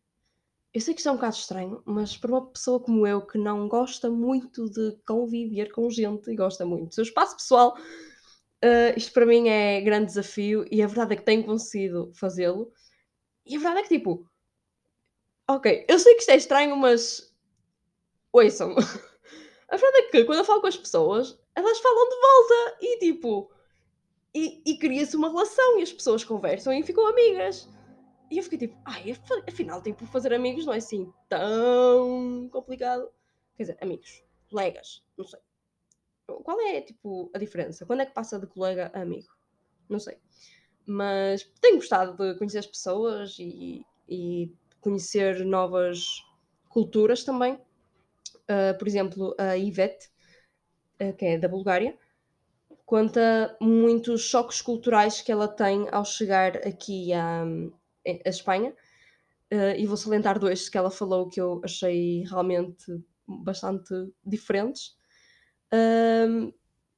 Eu 0.74 0.82
sei 0.82 0.96
que 0.96 1.01
isto 1.01 1.08
é 1.08 1.12
um 1.12 1.15
bocado 1.15 1.36
estranho, 1.36 1.84
mas 1.86 2.18
para 2.18 2.32
uma 2.32 2.50
pessoa 2.50 2.80
como 2.80 3.06
eu 3.06 3.22
que 3.25 3.38
não 3.38 3.68
gosta 3.68 4.10
muito 4.10 4.68
de 4.70 4.98
conviver 5.06 5.72
com 5.72 5.88
gente 5.89 6.32
e 6.32 6.36
gosta 6.36 6.65
muito 6.65 6.88
do 6.88 6.96
seu 6.96 7.03
espaço 7.03 7.38
pessoal, 7.38 7.77
uh, 7.77 8.98
isto 8.98 9.13
para 9.13 9.25
mim 9.25 9.50
é 9.50 9.82
grande 9.82 10.08
desafio 10.08 10.65
e 10.72 10.82
a 10.82 10.88
verdade 10.88 11.13
é 11.13 11.18
que 11.18 11.24
tenho 11.24 11.46
conseguido 11.46 12.12
fazê-lo. 12.15 12.74
E 13.46 13.56
a 13.56 13.60
verdade 13.60 13.82
é 13.82 13.84
que, 13.84 14.00
tipo, 14.00 14.27
ok, 15.48 15.86
eu 15.88 16.00
sei 16.00 16.15
que 16.15 16.22
isto 16.22 16.32
é 16.32 16.38
estranho, 16.38 16.75
mas 16.75 17.32
ouçam. 18.32 18.74
a 19.70 19.77
verdade 19.77 19.98
é 19.98 20.10
que 20.10 20.24
quando 20.25 20.39
eu 20.39 20.46
falo 20.46 20.62
com 20.62 20.68
as 20.68 20.77
pessoas, 20.77 21.39
elas 21.56 21.80
falam 21.80 22.10
de 22.10 22.15
volta 22.15 22.77
e 22.82 22.98
tipo, 22.98 23.51
e, 24.34 24.63
e 24.65 24.77
cria-se 24.80 25.15
uma 25.15 25.30
relação 25.30 25.80
e 25.80 25.84
as 25.84 25.94
pessoas 25.94 26.24
conversam 26.24 26.74
e 26.74 26.82
ficam 26.82 27.06
amigas. 27.06 27.70
E 28.34 28.38
eu 28.40 28.44
fiquei 28.44 28.58
tipo, 28.58 28.75
ai, 28.84 29.16
afinal, 29.48 29.80
tipo, 29.84 30.08
fazer 30.08 30.34
amigos 30.34 30.66
não 30.66 30.74
é 30.74 30.78
assim 30.78 31.13
tão 31.30 32.50
complicado. 32.52 33.08
Quer 33.56 33.63
dizer, 33.63 33.78
amigos, 33.80 34.24
colegas, 34.50 35.04
não 35.16 35.24
sei. 35.24 35.40
Qual 36.25 36.60
é, 36.62 36.82
tipo, 36.82 37.30
a 37.32 37.38
diferença? 37.38 37.86
Quando 37.86 38.02
é 38.02 38.08
que 38.08 38.13
passa 38.13 38.40
de 38.40 38.48
colega 38.48 38.90
a 38.92 39.02
amigo? 39.02 39.28
Não 39.88 40.00
sei. 40.00 40.18
Mas 40.84 41.44
tenho 41.62 41.75
gostado 41.75 42.18
de 42.18 42.36
conhecer 42.40 42.58
as 42.58 42.66
pessoas 42.66 43.38
e, 43.38 43.86
e 44.10 44.52
conhecer 44.82 45.46
novas 45.46 46.25
culturas 46.70 47.24
também. 47.24 47.54
Uh, 47.54 48.75
por 48.80 48.88
exemplo, 48.88 49.36
a 49.38 49.56
Ivete, 49.56 50.10
uh, 51.00 51.13
que 51.16 51.25
é 51.25 51.38
da 51.38 51.48
Bulgária, 51.48 51.96
conta 52.84 53.56
muitos 53.62 54.24
choques 54.24 54.60
culturais 54.60 55.22
que 55.22 55.32
ela 55.32 55.48
tem 55.48 55.88
ao 55.92 56.04
chegar 56.04 56.58
aqui 56.68 57.13
à, 57.13 57.46
à 58.05 58.29
Espanha. 58.29 58.74
Uh, 59.51 59.77
e 59.77 59.86
vou 59.86 59.98
salientar 59.98 60.39
dois 60.39 60.67
que 60.67 60.77
ela 60.77 60.89
falou 60.89 61.29
que 61.29 61.39
eu 61.39 61.62
achei 61.63 62.24
realmente 62.24 62.86
bastante 63.27 63.93
diferentes. 64.25 64.98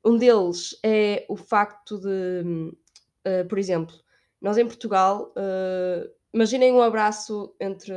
Um 0.06 0.18
deles 0.18 0.78
é 0.84 1.26
o 1.28 1.36
facto 1.36 1.98
de, 1.98 2.44
uh, 3.26 3.48
por 3.50 3.58
exemplo, 3.58 3.96
nós 4.40 4.56
em 4.56 4.68
Portugal, 4.68 5.34
uh, 5.36 6.08
imaginem 6.32 6.72
um 6.72 6.82
abraço 6.82 7.56
entre 7.60 7.92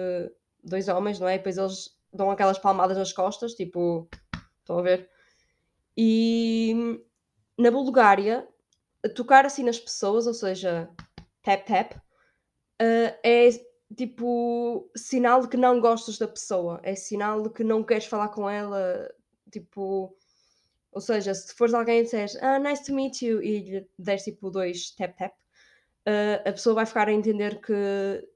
dois 0.65 0.89
homens, 0.89 1.21
não 1.21 1.29
é? 1.29 1.35
E 1.35 1.37
depois 1.37 1.59
eles 1.59 1.95
dão 2.11 2.31
aquelas 2.31 2.59
palmadas 2.59 2.97
nas 2.97 3.13
costas, 3.13 3.53
tipo, 3.53 4.09
estão 4.61 4.79
a 4.79 4.83
ver? 4.83 5.11
E 5.95 7.05
na 7.59 7.71
Bulgária, 7.71 8.49
tocar 9.15 9.45
assim 9.45 9.63
nas 9.63 9.79
pessoas, 9.79 10.27
ou 10.27 10.33
seja, 10.33 10.89
tap 11.43 11.67
tap, 11.67 11.93
uh, 12.81 13.19
é 13.23 13.49
tipo 13.97 14.91
sinal 14.97 15.43
de 15.43 15.49
que 15.49 15.57
não 15.57 15.81
gostas 15.81 16.19
da 16.19 16.29
pessoa, 16.29 16.81
é 16.83 16.95
sinal 16.95 17.43
de 17.43 17.51
que 17.51 17.65
não 17.65 17.83
queres 17.83 18.07
falar 18.07 18.29
com 18.29 18.49
ela, 18.49 19.11
tipo, 19.51 20.15
ou 20.93 21.01
seja, 21.01 21.35
se 21.35 21.55
fores 21.55 21.75
alguém 21.75 22.01
e 22.01 22.03
disseres 22.05 22.37
ah, 22.43 22.59
nice 22.59 22.85
to 22.85 22.93
meet 22.95 23.23
you 23.23 23.43
e 23.43 23.61
lhe 23.61 23.89
deres 23.99 24.25
tipo 24.25 24.51
dois 24.51 24.91
tap 24.93 25.17
tap, 25.17 25.33
uh, 25.33 26.49
a 26.49 26.53
pessoa 26.53 26.75
vai 26.75 26.87
ficar 26.87 27.09
a 27.09 27.13
entender 27.13 27.61
que 27.61 28.29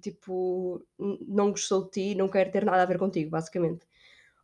tipo 0.00 0.84
não 1.26 1.50
gostou 1.50 1.84
de 1.84 1.90
ti, 1.90 2.14
não 2.14 2.28
quer 2.28 2.50
ter 2.50 2.64
nada 2.64 2.82
a 2.82 2.86
ver 2.86 2.98
contigo, 2.98 3.30
basicamente. 3.30 3.86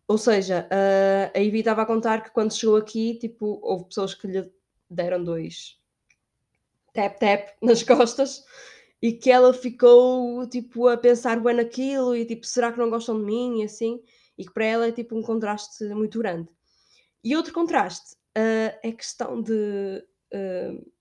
Ou 0.08 0.18
seja, 0.18 0.68
uh, 0.70 1.36
a 1.36 1.40
Ivy 1.40 1.60
estava 1.60 1.82
a 1.82 1.86
contar 1.86 2.22
que 2.22 2.30
quando 2.30 2.54
chegou 2.54 2.76
aqui, 2.76 3.18
tipo, 3.18 3.58
houve 3.62 3.86
pessoas 3.86 4.14
que 4.14 4.26
lhe 4.28 4.52
deram 4.88 5.22
dois 5.25 5.80
tap-tap 6.92 7.54
nas 7.60 7.82
costas 7.84 8.44
e 9.00 9.12
que 9.12 9.30
ela 9.30 9.52
ficou, 9.52 10.46
tipo, 10.48 10.88
a 10.88 10.96
pensar 10.96 11.40
bem 11.40 11.54
naquilo 11.54 12.16
e, 12.16 12.24
tipo, 12.24 12.46
será 12.46 12.72
que 12.72 12.78
não 12.78 12.90
gostam 12.90 13.18
de 13.18 13.24
mim 13.24 13.60
e 13.60 13.64
assim? 13.64 14.02
E 14.38 14.44
que 14.44 14.52
para 14.52 14.64
ela 14.64 14.86
é, 14.86 14.92
tipo, 14.92 15.16
um 15.16 15.22
contraste 15.22 15.84
muito 15.86 16.18
grande. 16.18 16.48
E 17.22 17.36
outro 17.36 17.52
contraste 17.52 18.14
uh, 18.36 18.78
é 18.82 18.92
questão 18.92 19.42
de 19.42 20.04
uh, 20.32 20.92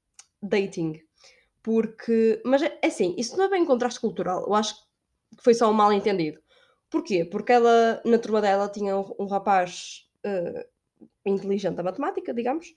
dating. 0.41 1.01
Porque, 1.63 2.41
mas 2.45 2.61
é 2.61 2.79
assim, 2.83 3.15
isso 3.17 3.37
não 3.37 3.45
é 3.45 3.49
bem 3.49 3.65
contraste 3.65 3.99
cultural. 3.99 4.45
Eu 4.45 4.53
acho 4.53 4.75
que 4.75 5.43
foi 5.43 5.53
só 5.53 5.69
um 5.69 5.73
mal 5.73 5.91
entendido. 5.91 6.39
Porquê? 6.89 7.25
Porque 7.25 7.51
ela, 7.51 8.01
na 8.05 8.19
turma 8.19 8.41
dela, 8.41 8.69
tinha 8.69 8.97
um, 8.97 9.15
um 9.19 9.25
rapaz 9.25 10.07
uh, 10.25 10.65
inteligente 11.25 11.79
a 11.79 11.83
matemática, 11.83 12.33
digamos, 12.33 12.73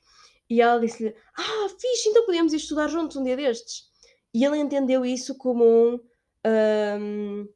e 0.48 0.60
ela 0.60 0.80
disse-lhe: 0.80 1.14
Ah, 1.36 1.68
fixe, 1.68 2.08
então 2.08 2.24
podíamos 2.24 2.52
ir 2.52 2.56
estudar 2.56 2.88
juntos 2.88 3.16
um 3.16 3.22
dia 3.22 3.36
destes. 3.36 3.87
E 4.34 4.44
ele 4.44 4.58
entendeu 4.58 5.04
isso 5.04 5.36
como 5.36 5.64
um. 5.64 6.00
um 6.46 7.48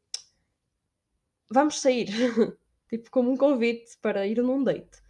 vamos 1.50 1.80
sair. 1.80 2.08
tipo, 2.88 3.10
como 3.10 3.30
um 3.30 3.36
convite 3.36 3.96
para 4.00 4.26
ir 4.26 4.42
num 4.42 4.62
date. 4.64 5.02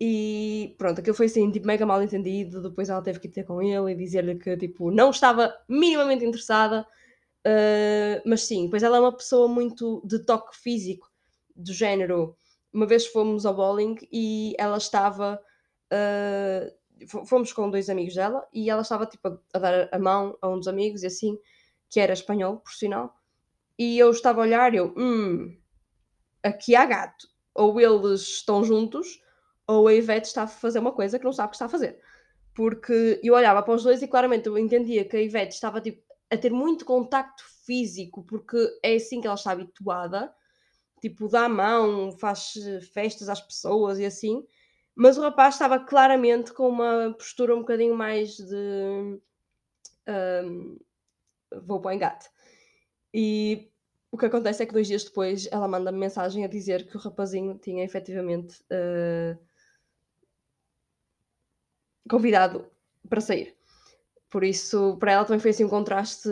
E 0.00 0.74
pronto, 0.78 1.00
aquilo 1.00 1.16
foi 1.16 1.26
assim, 1.26 1.50
tipo, 1.50 1.66
mega 1.66 1.86
mal 1.86 2.02
entendido. 2.02 2.62
Depois 2.62 2.88
ela 2.88 3.02
teve 3.02 3.20
que 3.20 3.28
ir 3.28 3.30
ter 3.30 3.44
com 3.44 3.62
ele 3.62 3.92
e 3.92 3.96
dizer-lhe 3.96 4.36
que, 4.36 4.56
tipo, 4.56 4.90
não 4.90 5.10
estava 5.10 5.54
minimamente 5.68 6.24
interessada 6.24 6.86
Uh, 7.46 8.20
mas 8.26 8.42
sim, 8.42 8.68
pois 8.68 8.82
ela 8.82 8.96
é 8.96 9.00
uma 9.00 9.16
pessoa 9.16 9.46
muito 9.46 10.02
de 10.04 10.18
toque 10.18 10.56
físico, 10.56 11.08
do 11.54 11.72
género. 11.72 12.36
Uma 12.72 12.86
vez 12.86 13.06
fomos 13.06 13.46
ao 13.46 13.54
bowling 13.54 13.96
e 14.12 14.54
ela 14.58 14.76
estava. 14.78 15.40
Uh, 15.92 16.74
fomos 17.26 17.52
com 17.52 17.70
dois 17.70 17.88
amigos 17.90 18.14
dela 18.14 18.46
e 18.52 18.70
ela 18.70 18.82
estava 18.82 19.06
tipo 19.06 19.40
a, 19.52 19.58
dar 19.58 19.88
a 19.92 19.98
mão 19.98 20.36
a 20.40 20.48
um 20.48 20.58
dos 20.58 20.68
amigos 20.68 21.02
e 21.02 21.06
assim, 21.06 21.38
que 21.90 22.00
era 22.00 22.12
espanhol, 22.12 22.58
por 22.58 22.72
sinal. 22.72 23.14
E 23.78 23.98
eu 23.98 24.10
estava 24.10 24.40
a 24.40 24.44
olhar 24.44 24.72
e 24.74 24.78
eu, 24.78 24.94
hum, 24.96 25.56
aqui 26.42 26.74
há 26.74 26.84
gato. 26.86 27.28
Ou 27.54 27.80
eles 27.80 28.20
estão 28.22 28.64
juntos, 28.64 29.22
ou 29.66 29.88
a 29.88 29.94
Ivete 29.94 30.26
está 30.26 30.42
a 30.44 30.46
fazer 30.46 30.78
uma 30.78 30.92
coisa 30.92 31.18
que 31.18 31.24
não 31.24 31.32
sabe 31.32 31.48
o 31.48 31.50
que 31.50 31.56
está 31.56 31.66
a 31.66 31.68
fazer. 31.68 32.00
porque 32.54 33.20
eu 33.22 33.34
olhava 33.34 33.62
para 33.62 33.74
os 33.74 33.84
dois 33.84 34.02
e 34.02 34.08
claramente 34.08 34.46
eu 34.46 34.58
entendia 34.58 35.04
que 35.04 35.16
a 35.16 35.22
Ivete 35.22 35.54
estava 35.54 35.80
tipo, 35.80 36.02
a 36.30 36.36
ter 36.38 36.50
muito 36.50 36.84
contacto 36.84 37.44
físico, 37.66 38.24
porque 38.24 38.56
é 38.82 38.94
assim 38.94 39.20
que 39.20 39.26
ela 39.26 39.36
está 39.36 39.52
habituada, 39.52 40.34
tipo, 41.00 41.28
dá 41.28 41.44
a 41.44 41.48
mão, 41.48 42.12
faz 42.12 42.54
festas 42.92 43.28
às 43.28 43.40
pessoas 43.40 43.98
e 43.98 44.06
assim, 44.06 44.44
mas 44.96 45.18
o 45.18 45.20
rapaz 45.20 45.54
estava 45.54 45.78
claramente 45.78 46.54
com 46.54 46.68
uma 46.68 47.14
postura 47.16 47.54
um 47.54 47.60
bocadinho 47.60 47.94
mais 47.94 48.38
de 48.38 49.20
um, 50.08 50.78
vou 51.62 51.80
para 51.80 51.90
o 51.90 51.92
engate. 51.92 52.30
E 53.12 53.70
o 54.10 54.16
que 54.16 54.24
acontece 54.24 54.62
é 54.62 54.66
que 54.66 54.72
dois 54.72 54.86
dias 54.86 55.04
depois 55.04 55.46
ela 55.52 55.68
manda-me 55.68 55.98
mensagem 55.98 56.44
a 56.44 56.48
dizer 56.48 56.88
que 56.88 56.96
o 56.96 57.00
rapazinho 57.00 57.58
tinha 57.58 57.84
efetivamente 57.84 58.62
uh, 58.62 59.38
convidado 62.08 62.66
para 63.08 63.20
sair. 63.20 63.54
Por 64.30 64.42
isso, 64.42 64.96
para 64.98 65.12
ela 65.12 65.24
também 65.24 65.40
foi 65.40 65.50
assim 65.50 65.64
um 65.64 65.68
contraste 65.68 66.28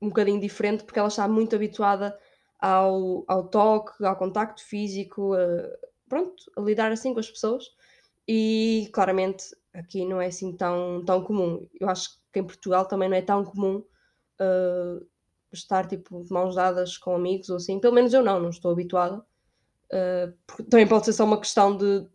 um 0.00 0.08
bocadinho 0.08 0.40
diferente, 0.40 0.84
porque 0.84 0.98
ela 0.98 1.08
está 1.08 1.26
muito 1.28 1.54
habituada 1.54 2.18
ao, 2.58 3.24
ao 3.28 3.48
toque, 3.48 4.04
ao 4.04 4.16
contacto 4.16 4.64
físico, 4.64 5.34
pronto, 6.08 6.50
a 6.56 6.60
lidar 6.60 6.90
assim 6.92 7.12
com 7.12 7.20
as 7.20 7.30
pessoas. 7.30 7.64
E 8.26 8.88
claramente 8.92 9.56
aqui 9.72 10.04
não 10.04 10.20
é 10.20 10.26
assim 10.26 10.52
tão, 10.56 11.04
tão 11.04 11.22
comum. 11.22 11.66
Eu 11.80 11.88
acho 11.88 12.18
que 12.32 12.40
em 12.40 12.44
Portugal 12.44 12.86
também 12.86 13.08
não 13.08 13.16
é 13.16 13.22
tão 13.22 13.44
comum 13.44 13.76
uh, 13.76 15.06
estar 15.52 15.86
tipo 15.86 16.22
de 16.22 16.32
mãos 16.32 16.54
dadas 16.54 16.98
com 16.98 17.14
amigos 17.14 17.48
ou 17.48 17.56
assim. 17.56 17.80
Pelo 17.80 17.94
menos 17.94 18.12
eu 18.12 18.22
não, 18.22 18.40
não 18.40 18.50
estou 18.50 18.70
habituada. 18.70 19.24
Uh, 19.90 20.64
também 20.68 20.86
pode 20.86 21.06
ser 21.06 21.14
só 21.14 21.24
uma 21.24 21.40
questão 21.40 21.76
de, 21.76 22.06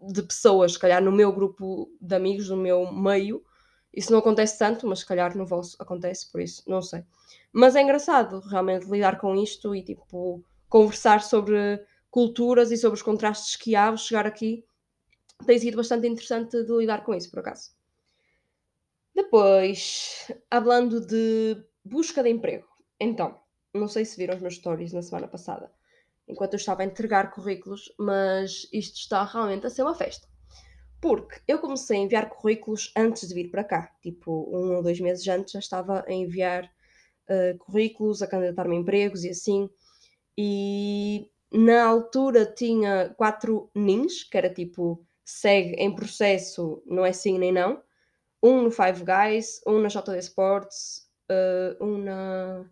de 0.00 0.22
pessoas, 0.22 0.72
se 0.74 0.78
calhar 0.78 1.02
no 1.02 1.12
meu 1.12 1.32
grupo 1.32 1.90
de 2.00 2.14
amigos, 2.14 2.50
no 2.50 2.56
meu 2.56 2.92
meio, 2.92 3.42
isso 3.92 4.10
não 4.10 4.18
acontece 4.18 4.58
tanto, 4.58 4.86
mas 4.86 5.00
se 5.00 5.06
calhar 5.06 5.36
no 5.36 5.46
vosso 5.46 5.76
acontece, 5.78 6.30
por 6.30 6.40
isso 6.40 6.62
não 6.66 6.80
sei. 6.80 7.04
Mas 7.52 7.76
é 7.76 7.82
engraçado 7.82 8.40
realmente 8.40 8.86
lidar 8.90 9.18
com 9.18 9.36
isto 9.36 9.74
e 9.74 9.82
tipo 9.82 10.42
conversar 10.68 11.22
sobre 11.22 11.80
culturas 12.12 12.70
e 12.70 12.76
sobre 12.76 12.96
os 12.96 13.02
contrastes 13.02 13.56
que 13.56 13.74
há, 13.74 13.96
chegar 13.96 14.26
aqui 14.26 14.64
tem 15.46 15.58
sido 15.58 15.78
bastante 15.78 16.06
interessante 16.06 16.62
de 16.62 16.72
lidar 16.76 17.04
com 17.04 17.14
isso, 17.14 17.30
por 17.30 17.40
acaso. 17.40 17.70
Depois, 19.14 20.30
falando 20.52 21.04
de 21.04 21.56
busca 21.84 22.22
de 22.22 22.30
emprego. 22.30 22.68
Então, 23.00 23.40
não 23.74 23.88
sei 23.88 24.04
se 24.04 24.16
viram 24.16 24.36
os 24.36 24.42
meus 24.42 24.54
stories 24.54 24.92
na 24.92 25.02
semana 25.02 25.26
passada, 25.26 25.72
enquanto 26.28 26.52
eu 26.52 26.58
estava 26.58 26.82
a 26.82 26.84
entregar 26.84 27.32
currículos, 27.32 27.92
mas 27.98 28.68
isto 28.72 28.98
está 28.98 29.24
realmente 29.24 29.66
a 29.66 29.70
ser 29.70 29.82
uma 29.82 29.94
festa. 29.94 30.28
Porque 31.00 31.40
eu 31.48 31.58
comecei 31.58 31.96
a 31.96 32.00
enviar 32.00 32.28
currículos 32.28 32.92
antes 32.96 33.26
de 33.26 33.34
vir 33.34 33.50
para 33.50 33.64
cá, 33.64 33.90
tipo 34.02 34.48
um 34.54 34.76
ou 34.76 34.82
dois 34.82 35.00
meses 35.00 35.26
antes 35.26 35.52
já 35.52 35.58
estava 35.58 36.04
a 36.06 36.12
enviar 36.12 36.64
uh, 36.64 37.58
currículos, 37.58 38.22
a 38.22 38.26
candidatar-me 38.28 38.76
a 38.76 38.78
empregos 38.78 39.24
e 39.24 39.30
assim. 39.30 39.68
E 40.38 41.28
na 41.52 41.84
altura 41.84 42.46
tinha 42.46 43.14
quatro 43.16 43.70
NINs, 43.74 44.24
que 44.24 44.36
era 44.36 44.52
tipo 44.52 45.04
segue 45.24 45.74
em 45.74 45.94
processo, 45.94 46.82
não 46.86 47.04
é 47.04 47.12
sim 47.12 47.38
nem 47.38 47.52
não. 47.52 47.82
Um 48.42 48.62
no 48.62 48.70
Five 48.70 49.04
Guys, 49.04 49.60
um 49.66 49.78
na 49.78 49.88
JD 49.88 50.18
Sports, 50.18 51.08
uh, 51.30 51.84
um 51.84 51.98
na, 51.98 52.64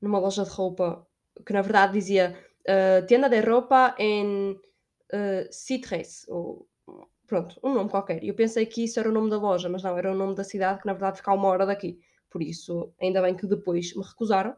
numa 0.00 0.18
loja 0.18 0.44
de 0.44 0.50
roupa 0.50 1.06
que 1.46 1.52
na 1.52 1.62
verdade 1.62 1.94
dizia 1.94 2.36
uh, 2.68 3.06
Tienda 3.06 3.28
de 3.28 3.40
Roupa 3.40 3.94
em 3.98 4.52
uh, 4.52 5.48
Citres, 5.50 6.26
ou 6.28 6.66
pronto, 7.26 7.58
um 7.62 7.74
nome 7.74 7.90
qualquer. 7.90 8.22
Eu 8.24 8.34
pensei 8.34 8.66
que 8.66 8.84
isso 8.84 8.98
era 8.98 9.08
o 9.08 9.12
nome 9.12 9.30
da 9.30 9.38
loja, 9.38 9.68
mas 9.68 9.82
não, 9.82 9.96
era 9.96 10.12
o 10.12 10.16
nome 10.16 10.34
da 10.34 10.44
cidade 10.44 10.80
que 10.80 10.86
na 10.86 10.92
verdade 10.92 11.18
fica 11.18 11.32
uma 11.32 11.48
hora 11.48 11.66
daqui. 11.66 12.00
Por 12.30 12.42
isso, 12.42 12.92
ainda 13.00 13.22
bem 13.22 13.34
que 13.34 13.46
depois 13.46 13.94
me 13.94 14.02
recusaram. 14.02 14.54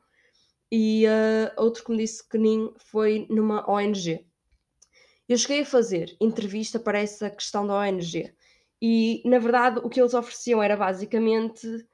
E 0.70 1.04
uh, 1.06 1.62
outro 1.62 1.84
que 1.84 1.90
me 1.90 1.98
disse 1.98 2.26
que 2.28 2.38
nem 2.38 2.72
foi 2.76 3.26
numa 3.28 3.68
ONG. 3.70 4.24
Eu 5.28 5.36
cheguei 5.36 5.62
a 5.62 5.66
fazer 5.66 6.16
entrevista 6.20 6.78
para 6.78 7.00
essa 7.00 7.30
questão 7.30 7.66
da 7.66 7.74
ONG 7.74 8.32
e, 8.82 9.22
na 9.24 9.38
verdade, 9.38 9.80
o 9.80 9.88
que 9.88 10.00
eles 10.00 10.14
ofereciam 10.14 10.62
era 10.62 10.76
basicamente 10.76 11.86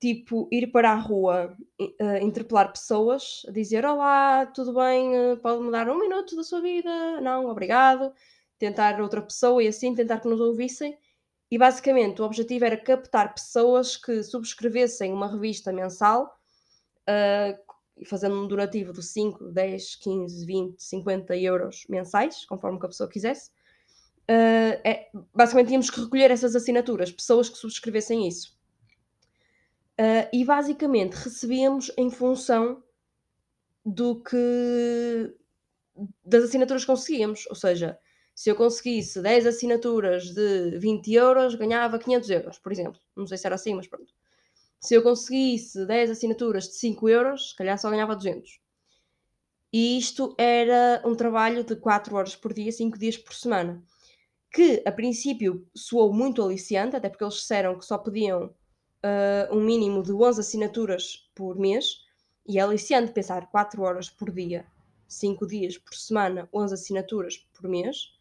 tipo 0.00 0.48
ir 0.50 0.72
para 0.72 0.92
a 0.92 0.94
rua, 0.94 1.54
uh, 1.78 2.16
interpelar 2.22 2.72
pessoas, 2.72 3.42
dizer 3.52 3.84
olá, 3.84 4.46
tudo 4.46 4.72
bem, 4.72 5.32
uh, 5.32 5.36
pode 5.36 5.62
me 5.62 5.70
dar 5.70 5.88
um 5.90 5.98
minuto 5.98 6.34
da 6.34 6.42
sua 6.42 6.60
vida? 6.60 7.20
Não, 7.20 7.46
obrigado. 7.46 8.12
Tentar 8.58 9.00
outra 9.00 9.20
pessoa 9.20 9.62
e 9.62 9.68
assim 9.68 9.94
tentar 9.94 10.20
que 10.20 10.28
nos 10.28 10.40
ouvissem. 10.40 10.98
E 11.50 11.58
basicamente 11.58 12.22
o 12.22 12.24
objetivo 12.24 12.64
era 12.64 12.76
captar 12.76 13.34
pessoas 13.34 13.96
que 13.96 14.22
subscrevessem 14.22 15.12
uma 15.12 15.30
revista 15.30 15.72
mensal 15.72 16.34
uh, 17.08 17.69
e 18.00 18.06
fazendo 18.06 18.34
um 18.34 18.48
donativo 18.48 18.92
de 18.94 19.02
5, 19.02 19.52
10, 19.52 19.96
15, 19.96 20.46
20, 20.46 20.82
50 20.82 21.36
euros 21.36 21.84
mensais, 21.88 22.46
conforme 22.46 22.80
que 22.80 22.86
a 22.86 22.88
pessoa 22.88 23.08
quisesse. 23.08 23.50
Uh, 24.22 24.80
é, 24.84 25.10
basicamente 25.34 25.66
tínhamos 25.66 25.90
que 25.90 26.00
recolher 26.00 26.30
essas 26.30 26.56
assinaturas, 26.56 27.12
pessoas 27.12 27.50
que 27.50 27.58
subscrevessem 27.58 28.26
isso. 28.26 28.58
Uh, 30.00 30.24
e 30.32 30.44
basicamente 30.46 31.12
recebíamos 31.12 31.92
em 31.98 32.08
função 32.10 32.82
do 33.84 34.22
que 34.22 35.36
das 36.24 36.44
assinaturas 36.44 36.84
que 36.84 36.90
conseguíamos. 36.90 37.46
Ou 37.50 37.54
seja, 37.54 37.98
se 38.34 38.48
eu 38.48 38.56
conseguisse 38.56 39.20
10 39.20 39.46
assinaturas 39.46 40.32
de 40.32 40.78
20 40.78 41.12
euros, 41.12 41.54
ganhava 41.54 41.98
500 41.98 42.30
euros, 42.30 42.58
por 42.58 42.72
exemplo. 42.72 42.98
Não 43.14 43.26
sei 43.26 43.36
se 43.36 43.46
era 43.46 43.56
assim, 43.56 43.74
mas 43.74 43.86
pronto. 43.86 44.14
Se 44.80 44.94
eu 44.94 45.02
conseguisse 45.02 45.84
10 45.84 46.10
assinaturas 46.10 46.64
de 46.64 46.74
5 46.76 47.08
euros, 47.08 47.50
se 47.50 47.56
calhar 47.56 47.78
só 47.78 47.90
ganhava 47.90 48.16
200. 48.16 48.58
E 49.70 49.98
isto 49.98 50.34
era 50.38 51.02
um 51.04 51.14
trabalho 51.14 51.62
de 51.62 51.76
4 51.76 52.16
horas 52.16 52.34
por 52.34 52.54
dia, 52.54 52.72
5 52.72 52.98
dias 52.98 53.18
por 53.18 53.34
semana. 53.34 53.84
Que 54.50 54.82
a 54.86 54.90
princípio 54.90 55.68
soou 55.76 56.12
muito 56.12 56.42
aliciante, 56.42 56.96
até 56.96 57.10
porque 57.10 57.22
eles 57.22 57.34
disseram 57.34 57.78
que 57.78 57.84
só 57.84 57.98
pediam 57.98 58.46
uh, 58.46 59.54
um 59.54 59.60
mínimo 59.60 60.02
de 60.02 60.12
11 60.12 60.40
assinaturas 60.40 61.30
por 61.34 61.58
mês. 61.58 62.00
E 62.48 62.58
é 62.58 62.62
aliciante 62.62 63.12
pensar 63.12 63.50
4 63.50 63.82
horas 63.82 64.08
por 64.08 64.32
dia, 64.32 64.66
5 65.06 65.46
dias 65.46 65.76
por 65.76 65.94
semana, 65.94 66.48
11 66.52 66.74
assinaturas 66.74 67.36
por 67.52 67.68
mês. 67.68 68.14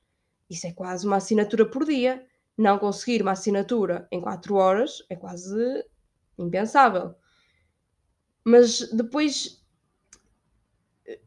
Isso 0.49 0.67
é 0.67 0.73
quase 0.73 1.07
uma 1.07 1.15
assinatura 1.15 1.65
por 1.65 1.85
dia. 1.85 2.23
Não 2.57 2.77
conseguir 2.77 3.21
uma 3.21 3.31
assinatura 3.31 4.07
em 4.11 4.19
4 4.19 4.55
horas 4.55 5.01
é 5.09 5.15
quase 5.15 5.55
impensável. 6.45 7.15
Mas 8.43 8.89
depois 8.91 9.59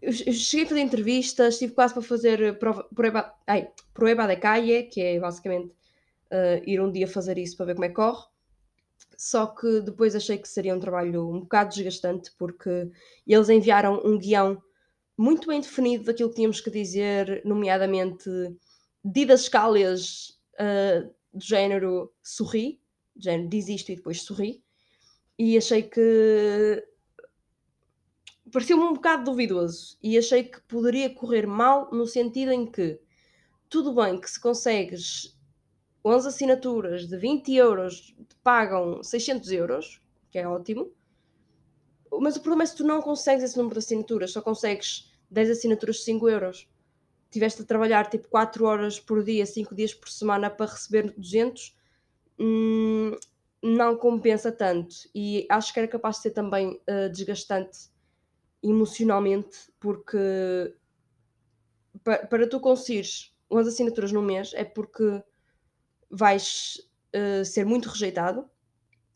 eu 0.01 0.13
cheguei 0.13 0.65
a 0.65 0.69
fazer 0.69 0.81
entrevistas, 0.81 1.55
estive 1.55 1.73
quase 1.73 1.95
para 1.95 2.03
fazer 2.03 2.59
prova, 2.59 2.85
prueba, 2.95 3.35
ai, 3.47 3.69
prueba 3.93 4.37
calle, 4.37 4.85
que 4.85 5.01
é 5.01 5.19
basicamente 5.19 5.73
uh, 6.31 6.63
ir 6.65 6.81
um 6.81 6.91
dia 6.91 7.09
fazer 7.09 7.37
isso 7.39 7.57
para 7.57 7.67
ver 7.67 7.75
como 7.75 7.85
é 7.85 7.89
que 7.89 7.95
corre. 7.95 8.25
Só 9.17 9.47
que 9.47 9.81
depois 9.81 10.15
achei 10.15 10.39
que 10.39 10.49
seria 10.49 10.75
um 10.75 10.81
trabalho 10.81 11.29
um 11.29 11.41
bocado 11.41 11.71
desgastante, 11.71 12.31
porque 12.39 12.91
eles 13.27 13.49
enviaram 13.49 14.01
um 14.05 14.19
guião 14.19 14.63
muito 15.17 15.49
bem 15.49 15.61
definido 15.61 16.05
daquilo 16.05 16.31
que 16.31 16.37
tínhamos 16.37 16.61
que 16.61 16.71
dizer, 16.71 17.43
nomeadamente 17.45 18.31
didas 19.05 19.43
escálias 19.43 20.41
uh, 20.55 21.13
do 21.33 21.45
género 21.45 22.13
sorri, 22.23 22.81
do 23.15 23.23
género 23.23 23.49
diz 23.49 23.69
isto 23.69 23.91
e 23.91 23.97
depois 23.97 24.23
sorri, 24.23 24.62
e 25.45 25.59
achei 25.59 25.83
que 25.83 26.87
pareceu-me 28.53 28.85
um 28.85 28.93
bocado 28.95 29.25
duvidoso 29.25 29.99
e 30.01 30.17
achei 30.17 30.45
que 30.45 30.61
poderia 30.61 31.13
correr 31.13 31.49
mal 31.49 31.91
no 31.91 32.07
sentido 32.07 32.53
em 32.53 32.65
que 32.65 33.01
tudo 33.69 33.93
bem 33.93 34.21
que 34.21 34.31
se 34.31 34.41
consegues 34.41 35.37
11 36.05 36.29
assinaturas 36.29 37.09
de 37.09 37.17
20 37.17 37.57
euros 37.57 38.15
te 38.29 38.37
pagam 38.45 39.03
600 39.03 39.51
euros, 39.51 40.01
que 40.31 40.39
é 40.39 40.47
ótimo, 40.47 40.93
mas 42.21 42.37
o 42.37 42.41
problema 42.41 42.63
é 42.63 42.67
se 42.67 42.77
tu 42.77 42.85
não 42.85 43.03
consegues 43.03 43.43
esse 43.43 43.57
número 43.57 43.75
de 43.75 43.85
assinaturas, 43.85 44.31
só 44.31 44.41
consegues 44.41 45.13
10 45.29 45.51
assinaturas 45.51 45.97
de 45.97 46.03
5 46.03 46.29
euros. 46.29 46.69
Tiveste 47.33 47.63
a 47.63 47.65
trabalhar 47.65 48.09
tipo 48.09 48.29
4 48.29 48.65
horas 48.65 49.01
por 49.01 49.25
dia, 49.25 49.45
5 49.45 49.75
dias 49.75 49.93
por 49.93 50.09
semana 50.09 50.49
para 50.49 50.71
receber 50.71 51.13
200, 51.17 51.77
hum, 52.39 53.17
não 53.63 53.97
compensa 53.97 54.51
tanto. 54.51 54.95
E 55.15 55.47
acho 55.49 55.73
que 55.73 55.79
era 55.79 55.89
capaz 55.89 56.17
de 56.17 56.23
ser 56.23 56.31
também 56.33 56.81
uh, 56.89 57.09
desgastante 57.11 57.91
emocionalmente 58.63 59.73
porque 59.81 60.75
para, 62.05 62.27
para 62.27 62.49
tu 62.49 62.61
conseguires 62.61 63.35
umas 63.51 63.67
assinaturas 63.67 64.13
no 64.13 64.23
mês 64.23 64.53
é 64.55 64.65
porque 64.65 65.23
vais 66.11 66.81
uh, 67.15 67.45
ser 67.45 67.65
muito 67.65 67.89
rejeitado. 67.89 68.49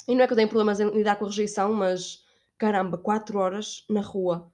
E 0.08 0.14
não 0.14 0.22
é 0.22 0.26
que 0.26 0.32
eu 0.32 0.36
tenho 0.36 0.48
problemas 0.48 0.78
em 0.78 0.88
lidar 0.90 1.16
com 1.16 1.24
a 1.24 1.28
rejeição, 1.28 1.72
mas 1.72 2.24
caramba, 2.56 2.96
4 2.96 3.38
horas 3.38 3.84
na 3.90 4.00
rua 4.00 4.52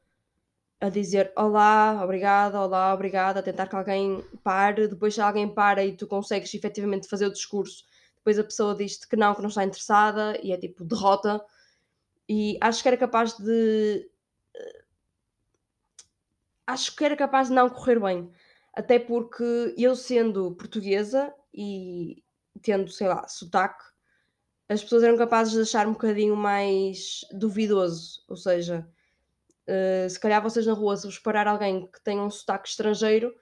a 0.80 0.88
dizer 0.88 1.32
olá, 1.36 2.02
obrigada, 2.02 2.60
olá, 2.60 2.92
obrigada, 2.92 3.38
a 3.38 3.42
tentar 3.42 3.68
que 3.68 3.76
alguém 3.76 4.20
pare, 4.42 4.88
depois 4.88 5.14
se 5.14 5.20
alguém 5.20 5.48
para 5.48 5.84
e 5.84 5.96
tu 5.96 6.08
consegues 6.08 6.52
efetivamente 6.54 7.08
fazer 7.08 7.26
o 7.26 7.32
discurso 7.32 7.84
depois 8.22 8.38
a 8.38 8.44
pessoa 8.44 8.74
diz-te 8.74 9.08
que 9.08 9.16
não, 9.16 9.34
que 9.34 9.42
não 9.42 9.48
está 9.48 9.64
interessada 9.64 10.38
e 10.40 10.52
é 10.52 10.56
tipo 10.56 10.84
derrota. 10.84 11.44
E 12.28 12.56
acho 12.60 12.80
que 12.80 12.88
era 12.88 12.96
capaz 12.96 13.36
de. 13.36 14.08
Eh, 14.54 14.84
acho 16.68 16.94
que 16.94 17.04
era 17.04 17.16
capaz 17.16 17.48
de 17.48 17.54
não 17.54 17.68
correr 17.68 17.98
bem. 17.98 18.30
Até 18.72 19.00
porque 19.00 19.74
eu, 19.76 19.96
sendo 19.96 20.54
portuguesa 20.54 21.34
e 21.52 22.22
tendo, 22.62 22.88
sei 22.90 23.08
lá, 23.08 23.26
sotaque, 23.26 23.84
as 24.68 24.82
pessoas 24.82 25.02
eram 25.02 25.18
capazes 25.18 25.52
de 25.52 25.60
achar 25.60 25.86
um 25.88 25.92
bocadinho 25.92 26.36
mais 26.36 27.22
duvidoso. 27.32 28.24
Ou 28.28 28.36
seja, 28.36 28.88
uh, 29.66 30.08
se 30.08 30.18
calhar 30.18 30.40
vocês 30.40 30.64
na 30.64 30.74
rua, 30.74 30.96
se 30.96 31.06
vos 31.06 31.18
parar 31.18 31.48
alguém 31.48 31.86
que 31.88 32.00
tenha 32.02 32.22
um 32.22 32.30
sotaque 32.30 32.68
estrangeiro, 32.68 33.34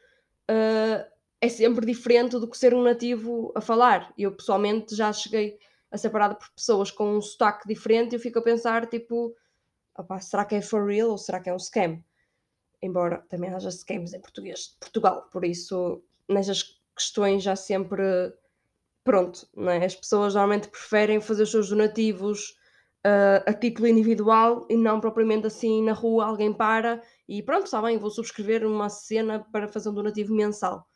uh, 0.51 1.19
é 1.40 1.48
sempre 1.48 1.87
diferente 1.87 2.38
do 2.38 2.48
que 2.48 2.59
ser 2.59 2.74
um 2.74 2.83
nativo 2.83 3.53
a 3.55 3.61
falar. 3.61 4.12
Eu 4.16 4.33
pessoalmente 4.33 4.94
já 4.94 5.12
cheguei 5.12 5.59
a 5.90 5.96
ser 5.96 6.11
parada 6.11 6.35
por 6.35 6.48
pessoas 6.50 6.90
com 6.90 7.16
um 7.16 7.20
sotaque 7.20 7.66
diferente 7.66 8.12
e 8.12 8.16
eu 8.16 8.20
fico 8.20 8.38
a 8.38 8.42
pensar, 8.42 8.87
tipo, 8.87 9.35
será 10.20 10.44
que 10.44 10.55
é 10.55 10.62
for 10.62 10.87
real 10.87 11.11
ou 11.11 11.18
será 11.18 11.40
que 11.40 11.48
é 11.48 11.55
um 11.55 11.59
scam? 11.59 12.03
Embora 12.83 13.24
também 13.29 13.50
haja 13.50 13.70
scams 13.70 14.12
em 14.12 14.20
português 14.20 14.70
de 14.72 14.79
Portugal, 14.79 15.29
por 15.33 15.44
isso, 15.44 16.03
nestas 16.29 16.81
questões 16.94 17.42
já 17.42 17.57
sempre 17.57 18.03
pronto, 19.03 19.48
é? 19.57 19.85
as 19.85 19.94
pessoas 19.94 20.35
normalmente 20.35 20.68
preferem 20.68 21.20
fazer 21.20 21.42
os 21.44 21.50
seus 21.50 21.70
donativos 21.70 22.50
uh, 23.07 23.42
a 23.46 23.53
título 23.53 23.88
individual 23.88 24.66
e 24.68 24.76
não 24.76 25.00
propriamente 25.00 25.46
assim 25.46 25.83
na 25.83 25.92
rua 25.92 26.26
alguém 26.26 26.53
para 26.53 27.03
e 27.29 27.42
pronto, 27.42 27.64
está 27.64 27.81
bem, 27.83 27.98
vou 27.98 28.11
subscrever 28.11 28.66
uma 28.66 28.88
cena 28.88 29.40
para 29.53 29.68
fazer 29.68 29.88
um 29.88 29.94
donativo 29.94 30.35
mensal. 30.35 30.89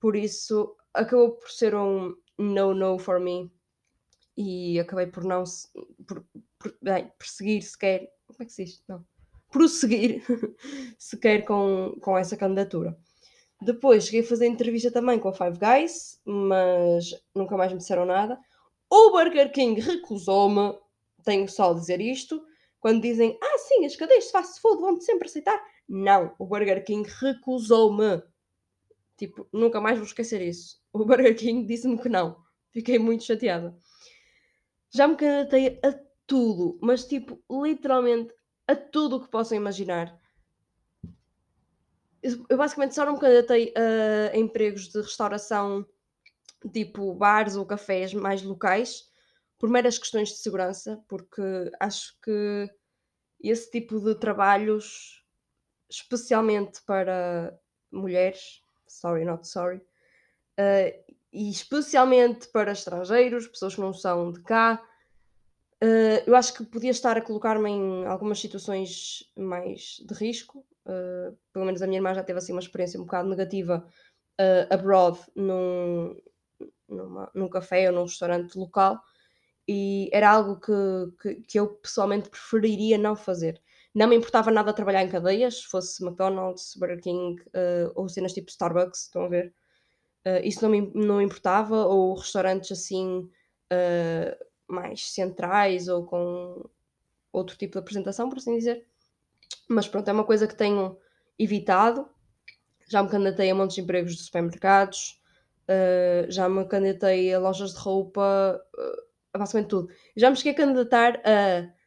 Por 0.00 0.16
isso 0.16 0.76
acabou 0.94 1.32
por 1.32 1.50
ser 1.50 1.74
um 1.74 2.14
no-no 2.38 2.98
for 2.98 3.18
me 3.18 3.50
e 4.36 4.78
acabei 4.78 5.06
por 5.06 5.24
não 5.24 5.42
por, 6.06 6.24
por, 6.58 6.76
bem, 6.80 7.12
perseguir 7.18 7.62
sequer. 7.62 8.08
Como 8.26 8.42
é 8.42 8.44
que 8.44 8.52
se 8.52 8.64
diz? 8.64 8.84
Não. 8.86 9.04
Prosseguir 9.50 10.22
sequer 10.98 11.44
com, 11.44 11.96
com 12.00 12.16
essa 12.16 12.36
candidatura. 12.36 12.96
Depois 13.60 14.04
cheguei 14.04 14.20
a 14.20 14.26
fazer 14.26 14.46
entrevista 14.46 14.90
também 14.90 15.18
com 15.18 15.28
a 15.28 15.32
Five 15.32 15.58
Guys, 15.58 16.20
mas 16.24 17.10
nunca 17.34 17.56
mais 17.56 17.72
me 17.72 17.78
disseram 17.78 18.06
nada. 18.06 18.38
O 18.88 19.10
Burger 19.10 19.50
King 19.52 19.80
recusou-me, 19.80 20.78
tenho 21.24 21.48
só 21.48 21.72
a 21.72 21.74
dizer 21.74 22.00
isto, 22.00 22.40
quando 22.80 23.02
dizem, 23.02 23.36
ah 23.42 23.58
sim, 23.58 23.84
as 23.84 23.96
cadeias 23.96 24.26
de 24.26 24.30
fast 24.30 24.60
food 24.60 24.80
vão-te 24.80 25.04
sempre 25.04 25.26
aceitar. 25.28 25.60
Não, 25.88 26.34
o 26.38 26.46
Burger 26.46 26.84
King 26.84 27.08
recusou-me. 27.20 28.22
Tipo, 29.18 29.46
nunca 29.52 29.80
mais 29.80 29.98
vou 29.98 30.06
esquecer 30.06 30.40
isso. 30.40 30.80
O 30.92 31.04
Burger 31.04 31.36
King 31.36 31.66
disse-me 31.66 32.00
que 32.00 32.08
não. 32.08 32.42
Fiquei 32.70 32.98
muito 32.98 33.24
chateada. 33.24 33.76
Já 34.90 35.06
me 35.06 35.16
candidatei 35.16 35.78
a 35.84 35.92
tudo, 36.26 36.78
mas 36.80 37.04
tipo, 37.04 37.42
literalmente 37.50 38.32
a 38.66 38.74
tudo 38.74 39.16
o 39.16 39.20
que 39.20 39.30
possam 39.30 39.58
imaginar 39.58 40.18
eu 42.22 42.56
basicamente 42.56 42.94
só 42.94 43.04
não 43.04 43.14
me 43.14 43.20
candidatei 43.20 43.72
a, 43.76 44.36
empregos 44.36 44.88
de 44.88 45.00
restauração, 45.00 45.86
tipo 46.72 47.14
bares 47.14 47.56
ou 47.56 47.64
cafés 47.64 48.12
mais 48.12 48.42
locais, 48.42 49.08
por 49.58 49.68
meras 49.68 49.98
questões 49.98 50.30
de 50.30 50.38
segurança, 50.38 51.02
porque 51.08 51.42
acho 51.80 52.18
que 52.22 52.70
esse 53.40 53.70
tipo 53.70 54.00
de 54.00 54.14
trabalhos, 54.16 55.24
especialmente 55.88 56.82
para 56.82 57.56
mulheres, 57.90 58.62
sorry, 58.88 59.24
not 59.24 59.46
sorry, 59.46 59.78
uh, 60.58 61.14
e 61.32 61.50
especialmente 61.50 62.48
para 62.48 62.72
estrangeiros, 62.72 63.46
pessoas 63.46 63.74
que 63.74 63.80
não 63.80 63.92
são 63.92 64.32
de 64.32 64.40
cá, 64.42 64.82
uh, 65.82 66.22
eu 66.26 66.34
acho 66.34 66.54
que 66.54 66.64
podia 66.64 66.90
estar 66.90 67.16
a 67.16 67.22
colocar-me 67.22 67.70
em 67.70 68.06
algumas 68.06 68.40
situações 68.40 69.30
mais 69.36 70.02
de 70.06 70.14
risco, 70.14 70.64
Uh, 70.88 71.36
pelo 71.52 71.66
menos 71.66 71.82
a 71.82 71.86
minha 71.86 71.98
irmã 71.98 72.14
já 72.14 72.24
teve 72.24 72.38
assim 72.38 72.52
uma 72.52 72.62
experiência 72.62 72.98
um 72.98 73.04
bocado 73.04 73.28
negativa 73.28 73.86
uh, 74.40 74.74
abroad 74.74 75.18
num, 75.36 76.16
numa, 76.88 77.30
num 77.34 77.48
café 77.48 77.90
ou 77.90 77.94
num 77.94 78.04
restaurante 78.04 78.56
local. 78.58 78.98
E 79.68 80.08
era 80.14 80.30
algo 80.30 80.58
que, 80.58 80.72
que, 81.20 81.34
que, 81.42 81.60
eu 81.60 81.68
pessoalmente 81.68 82.30
preferiria 82.30 82.96
não 82.96 83.14
fazer. 83.14 83.60
Não 83.98 84.06
me 84.06 84.14
importava 84.14 84.52
nada 84.52 84.72
trabalhar 84.72 85.02
em 85.02 85.08
cadeias, 85.08 85.60
fosse 85.60 86.04
McDonald's, 86.04 86.76
Burger 86.76 87.00
King 87.00 87.42
uh, 87.48 87.90
ou 87.96 88.08
cenas 88.08 88.32
tipo 88.32 88.48
Starbucks, 88.48 89.06
estão 89.06 89.24
a 89.24 89.28
ver? 89.28 89.52
Uh, 90.24 90.38
isso 90.44 90.62
não 90.62 90.70
me, 90.70 90.92
não 90.94 91.20
importava, 91.20 91.84
ou 91.84 92.14
restaurantes 92.14 92.70
assim 92.70 93.28
uh, 93.72 94.46
mais 94.68 95.10
centrais 95.10 95.88
ou 95.88 96.06
com 96.06 96.70
outro 97.32 97.56
tipo 97.56 97.72
de 97.72 97.78
apresentação, 97.80 98.28
por 98.28 98.38
assim 98.38 98.56
dizer. 98.56 98.86
Mas 99.68 99.88
pronto, 99.88 100.06
é 100.06 100.12
uma 100.12 100.22
coisa 100.22 100.46
que 100.46 100.54
tenho 100.54 100.96
evitado. 101.36 102.08
Já 102.88 103.02
me 103.02 103.10
candidatei 103.10 103.50
a 103.50 103.54
montes 103.56 103.74
de 103.74 103.82
empregos 103.82 104.14
de 104.14 104.22
supermercados, 104.22 105.20
já 106.28 106.48
me 106.48 106.64
candidatei 106.66 107.34
a 107.34 107.40
lojas 107.40 107.74
de 107.74 107.80
roupa, 107.80 108.64
basicamente 109.36 109.68
tudo. 109.68 109.92
Já 110.16 110.30
me 110.30 110.36
cheguei 110.36 110.52
a 110.52 110.56
candidatar 110.56 111.20
a 111.24 111.77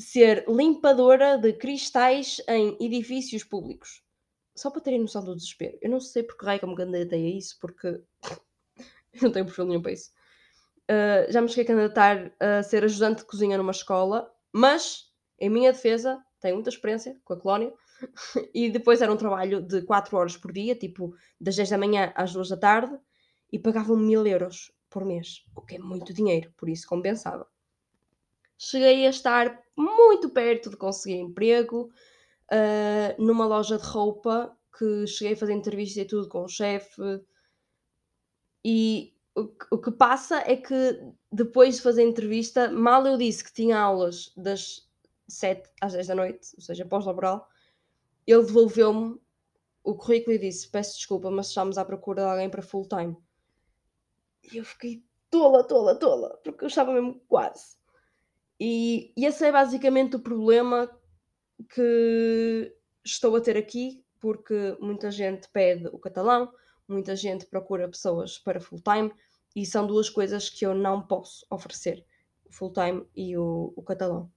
ser 0.00 0.44
limpadora 0.48 1.36
de 1.36 1.52
cristais 1.52 2.40
em 2.48 2.76
edifícios 2.80 3.44
públicos. 3.44 4.02
Só 4.56 4.70
para 4.70 4.80
terem 4.80 5.00
noção 5.00 5.24
do 5.24 5.34
desespero. 5.34 5.78
Eu 5.80 5.90
não 5.90 6.00
sei 6.00 6.22
porque 6.22 6.44
raio 6.44 6.58
que 6.58 6.64
eu 6.64 6.68
me 6.68 6.76
candidatei 6.76 7.26
a 7.26 7.36
isso, 7.36 7.58
porque 7.60 7.86
eu 9.12 9.22
não 9.22 9.32
tenho 9.32 9.44
perfil 9.44 9.66
nenhum 9.66 9.82
para 9.82 9.92
isso. 9.92 10.10
Uh, 10.90 11.30
já 11.30 11.40
me 11.40 11.48
cheguei 11.48 11.64
a 11.64 11.66
candidatar 11.66 12.32
a 12.40 12.62
ser 12.62 12.82
ajudante 12.84 13.20
de 13.20 13.26
cozinha 13.26 13.56
numa 13.56 13.70
escola, 13.70 14.32
mas, 14.52 15.12
em 15.38 15.48
minha 15.48 15.72
defesa, 15.72 16.20
tenho 16.40 16.56
muita 16.56 16.70
experiência 16.70 17.16
com 17.24 17.34
a 17.34 17.40
colónia. 17.40 17.72
e 18.54 18.70
depois 18.70 19.02
era 19.02 19.12
um 19.12 19.16
trabalho 19.16 19.60
de 19.60 19.82
4 19.82 20.16
horas 20.16 20.36
por 20.36 20.52
dia, 20.52 20.74
tipo 20.74 21.14
das 21.40 21.54
10 21.54 21.70
da 21.70 21.78
manhã 21.78 22.12
às 22.16 22.32
2 22.32 22.48
da 22.48 22.56
tarde, 22.56 22.98
e 23.52 23.58
pagavam 23.58 23.96
mil 23.96 24.26
euros 24.26 24.72
por 24.88 25.04
mês, 25.04 25.44
o 25.54 25.60
que 25.60 25.76
é 25.76 25.78
muito 25.78 26.12
dinheiro, 26.12 26.52
por 26.56 26.68
isso 26.68 26.86
compensava. 26.88 27.46
Cheguei 28.62 29.06
a 29.06 29.10
estar 29.10 29.64
muito 29.74 30.28
perto 30.28 30.68
de 30.68 30.76
conseguir 30.76 31.16
emprego 31.16 31.90
uh, 32.52 33.22
numa 33.22 33.46
loja 33.46 33.78
de 33.78 33.84
roupa 33.84 34.54
que 34.78 35.06
cheguei 35.06 35.32
a 35.32 35.36
fazer 35.36 35.54
entrevista 35.54 36.02
e 36.02 36.04
tudo 36.04 36.28
com 36.28 36.44
o 36.44 36.48
chefe. 36.48 37.00
E 38.62 39.14
o 39.34 39.78
que, 39.78 39.90
passa 39.90 40.42
é 40.46 40.56
que 40.56 41.00
depois 41.32 41.76
de 41.76 41.80
fazer 41.80 42.02
entrevista, 42.02 42.70
mal 42.70 43.06
eu 43.06 43.16
disse 43.16 43.42
que 43.42 43.50
tinha 43.50 43.78
aulas 43.78 44.30
das 44.36 44.86
7 45.26 45.66
às 45.80 45.94
10 45.94 46.08
da 46.08 46.14
noite, 46.14 46.50
ou 46.54 46.62
seja, 46.62 46.84
pós-laboral, 46.84 47.48
ele 48.26 48.44
devolveu-me 48.44 49.18
o 49.82 49.94
currículo 49.94 50.36
e 50.36 50.38
disse: 50.38 50.68
Peço 50.68 50.98
desculpa, 50.98 51.30
mas 51.30 51.48
estamos 51.48 51.78
à 51.78 51.84
procura 51.86 52.24
de 52.24 52.28
alguém 52.28 52.50
para 52.50 52.60
full 52.60 52.86
time. 52.86 53.16
E 54.52 54.58
eu 54.58 54.66
fiquei 54.66 55.02
tola, 55.30 55.64
tola, 55.64 55.94
tola, 55.94 56.38
porque 56.44 56.64
eu 56.64 56.68
estava 56.68 56.92
mesmo 56.92 57.18
quase. 57.26 57.79
E, 58.60 59.12
e 59.16 59.24
esse 59.24 59.44
é 59.44 59.50
basicamente 59.50 60.16
o 60.16 60.20
problema 60.20 60.90
que 61.74 62.74
estou 63.04 63.34
a 63.36 63.40
ter 63.40 63.56
aqui, 63.56 64.04
porque 64.20 64.76
muita 64.80 65.10
gente 65.10 65.48
pede 65.48 65.86
o 65.88 65.98
catalão, 65.98 66.52
muita 66.86 67.16
gente 67.16 67.46
procura 67.46 67.88
pessoas 67.88 68.38
para 68.38 68.60
full 68.60 68.82
time, 68.82 69.12
e 69.56 69.64
são 69.64 69.86
duas 69.86 70.10
coisas 70.10 70.50
que 70.50 70.66
eu 70.66 70.74
não 70.74 71.06
posso 71.06 71.46
oferecer: 71.50 72.04
o 72.44 72.52
full 72.52 72.72
time 72.72 73.06
e 73.16 73.36
o, 73.36 73.72
o 73.74 73.82
catalão 73.82 74.30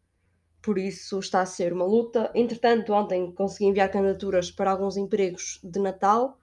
por 0.64 0.78
isso 0.78 1.20
está 1.20 1.42
a 1.42 1.46
ser 1.46 1.74
uma 1.74 1.86
luta. 1.86 2.32
Entretanto, 2.34 2.94
ontem 2.94 3.32
consegui 3.34 3.66
enviar 3.66 3.92
candidaturas 3.92 4.50
para 4.50 4.72
alguns 4.72 4.96
empregos 4.96 5.60
de 5.62 5.78
Natal, 5.78 6.40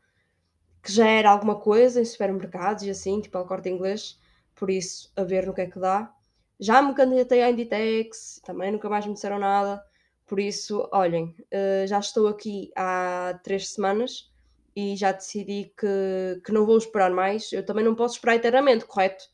que 0.82 0.92
já 0.92 1.08
era 1.08 1.30
alguma 1.30 1.58
coisa 1.58 2.00
em 2.00 2.04
supermercados 2.04 2.84
e 2.84 2.90
assim, 2.90 3.20
tipo 3.20 3.38
ao 3.38 3.46
corte 3.46 3.70
inglês, 3.70 4.20
por 4.54 4.70
isso 4.70 5.10
a 5.16 5.24
ver 5.24 5.46
no 5.46 5.54
que 5.54 5.62
é 5.62 5.66
que 5.66 5.80
dá. 5.80 6.14
Já 6.60 6.82
me 6.82 6.94
candidatei 6.94 7.42
à 7.42 7.50
Inditex, 7.50 8.40
também 8.44 8.70
nunca 8.70 8.88
mais 8.88 9.06
me 9.06 9.14
disseram 9.14 9.38
nada, 9.38 9.82
por 10.26 10.38
isso, 10.38 10.88
olhem, 10.92 11.34
uh, 11.52 11.86
já 11.88 11.98
estou 11.98 12.28
aqui 12.28 12.70
há 12.76 13.40
três 13.42 13.70
semanas 13.70 14.30
e 14.76 14.94
já 14.94 15.10
decidi 15.10 15.72
que, 15.76 16.40
que 16.44 16.52
não 16.52 16.64
vou 16.64 16.78
esperar 16.78 17.10
mais. 17.10 17.52
Eu 17.52 17.64
também 17.66 17.84
não 17.84 17.96
posso 17.96 18.14
esperar 18.14 18.36
eternamente, 18.36 18.84
correto? 18.84 19.24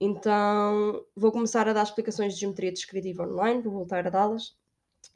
Então 0.00 1.04
vou 1.16 1.32
começar 1.32 1.68
a 1.68 1.72
dar 1.72 1.84
explicações 1.84 2.34
de 2.34 2.40
geometria 2.40 2.72
descritiva 2.72 3.22
online, 3.22 3.62
vou 3.62 3.72
voltar 3.72 4.06
a 4.06 4.10
dá-las 4.10 4.56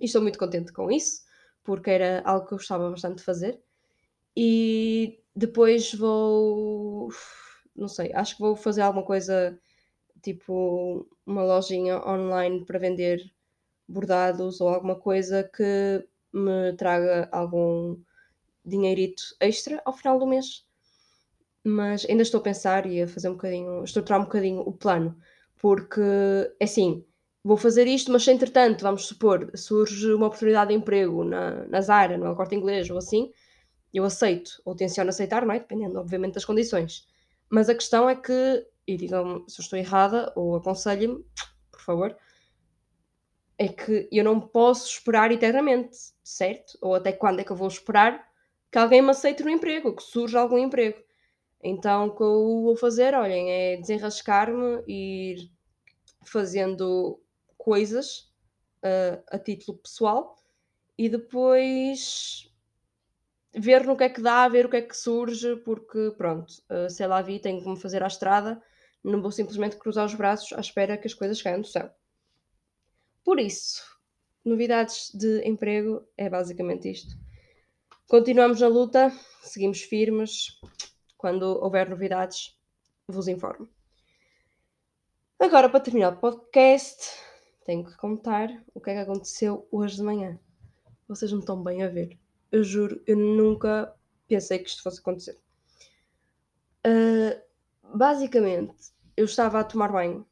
e 0.01 0.07
estou 0.07 0.23
muito 0.23 0.39
contente 0.39 0.73
com 0.73 0.91
isso, 0.91 1.23
porque 1.63 1.91
era 1.91 2.23
algo 2.25 2.47
que 2.47 2.55
eu 2.55 2.59
gostava 2.59 2.89
bastante 2.91 3.19
de 3.19 3.25
fazer. 3.25 3.61
E 4.37 5.21
depois 5.37 5.93
vou, 5.95 7.11
não 7.77 7.89
sei, 7.89 8.11
acho 8.15 8.37
que 8.37 8.43
vou 8.43 8.57
fazer 8.57 8.83
alguma 8.83 9.05
coisa 9.05 9.59
tipo 10.25 11.07
uma 11.27 11.45
lojinha 11.45 11.99
online 12.07 12.65
para 12.67 12.79
vender 12.79 13.21
bordados 13.89 14.61
ou 14.61 14.69
alguma 14.69 14.97
coisa 15.01 15.45
que 15.45 16.07
me 16.33 16.75
traga 16.77 17.29
algum 17.33 17.99
dinheirito 18.65 19.23
extra 19.41 19.81
ao 19.85 19.95
final 19.95 20.19
do 20.19 20.27
mês. 20.27 20.67
mas 21.65 22.05
ainda 22.09 22.23
estou 22.23 22.41
a 22.41 22.43
pensar 22.43 22.87
e 22.87 23.03
a 23.03 23.09
fazer 23.09 23.29
um 23.29 23.33
bocadinho, 23.35 23.85
estruturar 23.85 24.21
um 24.21 24.25
bocadinho 24.25 24.61
o 24.61 24.73
plano, 24.73 25.17
porque 25.61 26.01
é 26.61 26.65
assim, 26.65 27.05
vou 27.43 27.57
fazer 27.57 27.87
isto, 27.87 28.13
mas 28.13 28.27
entretanto, 28.29 28.83
vamos 28.83 29.07
supor, 29.07 29.51
surge 29.57 30.13
uma 30.13 30.27
oportunidade 30.27 30.69
de 30.71 30.75
emprego 30.77 31.25
na, 31.25 31.67
na 31.67 31.81
Zara, 31.81 32.19
no 32.19 32.37
corte 32.37 32.55
inglês 32.55 32.91
ou 32.91 32.99
assim, 32.99 33.33
eu 33.93 34.05
aceito, 34.05 34.61
ou 34.65 34.75
tenciono 34.77 35.11
aceitar, 35.11 35.47
não 35.47 35.55
é? 35.55 35.61
Dependendo, 35.61 35.99
obviamente, 35.99 36.35
das 36.35 36.45
condições. 36.45 37.07
Mas 37.49 37.69
a 37.69 37.75
questão 37.75 38.09
é 38.11 38.17
que, 38.17 38.67
e 38.87 38.97
digam 38.97 39.45
se 39.49 39.61
eu 39.61 39.63
estou 39.63 39.79
errada, 39.79 40.33
ou 40.37 40.57
aconselhem-me, 40.57 41.25
por 41.71 41.81
favor, 41.81 42.17
é 43.59 43.69
que 43.69 44.09
eu 44.11 44.25
não 44.25 44.41
posso 44.41 44.89
esperar 44.89 45.31
eternamente, 45.31 45.97
certo? 46.23 46.77
Ou 46.81 46.95
até 46.95 47.13
quando 47.13 47.41
é 47.41 47.45
que 47.45 47.53
eu 47.53 47.57
vou 47.57 47.69
esperar 47.69 48.27
que 48.71 48.79
alguém 48.79 49.01
me 49.01 49.11
aceite 49.11 49.43
no 49.45 49.51
emprego, 49.51 49.95
que 49.95 50.03
surja 50.03 50.41
algum 50.41 50.59
emprego. 50.59 50.99
Então, 51.63 52.09
o 52.09 52.17
que 52.17 52.23
eu 52.23 52.63
vou 52.63 52.77
fazer, 52.77 53.15
olhem, 53.15 53.51
é 53.51 53.77
desenrascar-me 53.77 54.83
e 54.87 55.33
ir 55.33 55.51
fazendo 56.25 57.21
coisas 57.57 58.33
uh, 58.83 59.23
a 59.29 59.39
título 59.39 59.79
pessoal 59.79 60.37
e 60.99 61.09
depois 61.09 62.51
ver 63.57 63.87
no 63.87 63.97
que 63.97 64.05
é 64.05 64.09
que 64.09 64.21
dá, 64.21 64.47
ver 64.49 64.67
o 64.67 64.69
que 64.69 64.77
é 64.77 64.83
que 64.83 64.97
surge, 64.97 65.57
porque 65.57 66.13
pronto, 66.19 66.53
uh, 66.71 66.91
sei 66.91 67.07
lá 67.07 67.23
vi, 67.23 67.39
tenho 67.39 67.63
que 67.63 67.69
me 67.69 67.81
fazer 67.81 68.03
à 68.03 68.09
estrada, 68.09 68.61
não 69.05 69.21
vou 69.21 69.31
simplesmente 69.31 69.77
cruzar 69.77 70.07
os 70.07 70.15
braços 70.15 70.53
à 70.55 70.61
espera 70.61 70.97
que 70.97 71.07
as 71.07 71.15
coisas 71.15 71.41
caiam 71.41 71.61
do 71.61 71.67
céu. 71.67 71.91
Por 73.23 73.39
isso, 73.39 73.83
novidades 74.45 75.11
de 75.15 75.47
emprego 75.47 76.07
é 76.17 76.29
basicamente 76.29 76.91
isto. 76.91 77.17
Continuamos 78.09 78.61
na 78.61 78.69
luta, 78.69 79.13
seguimos 79.43 79.83
firmes. 79.83 80.59
Quando 81.17 81.43
houver 81.43 81.89
novidades, 81.89 82.59
vos 83.09 83.29
informo. 83.29 83.69
Agora, 85.39 85.69
para 85.69 85.81
terminar 85.81 86.13
o 86.13 86.21
podcast, 86.21 87.11
tenho 87.65 87.85
que 87.85 87.97
contar 87.97 88.49
o 88.75 88.81
que 88.81 88.91
é 88.91 88.95
que 88.95 89.01
aconteceu 89.01 89.67
hoje 89.71 89.97
de 89.97 90.03
manhã. 90.03 90.39
Vocês 91.09 91.33
não 91.33 91.41
estão 91.41 91.63
bem 91.63 91.83
a 91.83 91.89
ver. 91.89 92.19
Eu 92.53 92.63
juro, 92.63 93.03
eu 93.07 93.17
nunca 93.17 93.95
pensei 94.29 94.59
que 94.59 94.69
isto 94.69 94.83
fosse 94.83 95.01
acontecer. 95.01 95.39
Uh, 96.87 97.97
basicamente, 97.97 98.94
eu 99.17 99.25
estava 99.25 99.61
a 99.61 99.65
tomar 99.65 99.93
banho 99.93 100.27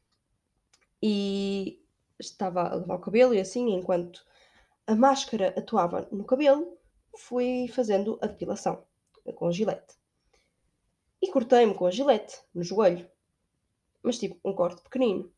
e 1.01 1.81
estava 2.19 2.61
a 2.61 2.75
lavar 2.75 2.97
o 2.97 3.01
cabelo 3.01 3.33
e 3.33 3.39
assim, 3.39 3.73
enquanto 3.73 4.25
a 4.87 4.95
máscara 4.95 5.53
atuava 5.57 6.07
no 6.11 6.25
cabelo, 6.25 6.77
fui 7.15 7.67
fazendo 7.69 8.17
a 8.21 8.27
depilação 8.27 8.85
com 9.35 9.47
a 9.47 9.51
gilete. 9.51 9.95
E 11.21 11.31
cortei-me 11.31 11.73
com 11.73 11.85
a 11.85 11.91
gilete 11.91 12.37
no 12.53 12.63
joelho. 12.63 13.09
Mas 14.01 14.19
tipo, 14.19 14.37
um 14.43 14.53
corte 14.53 14.81
pequenino. 14.81 15.31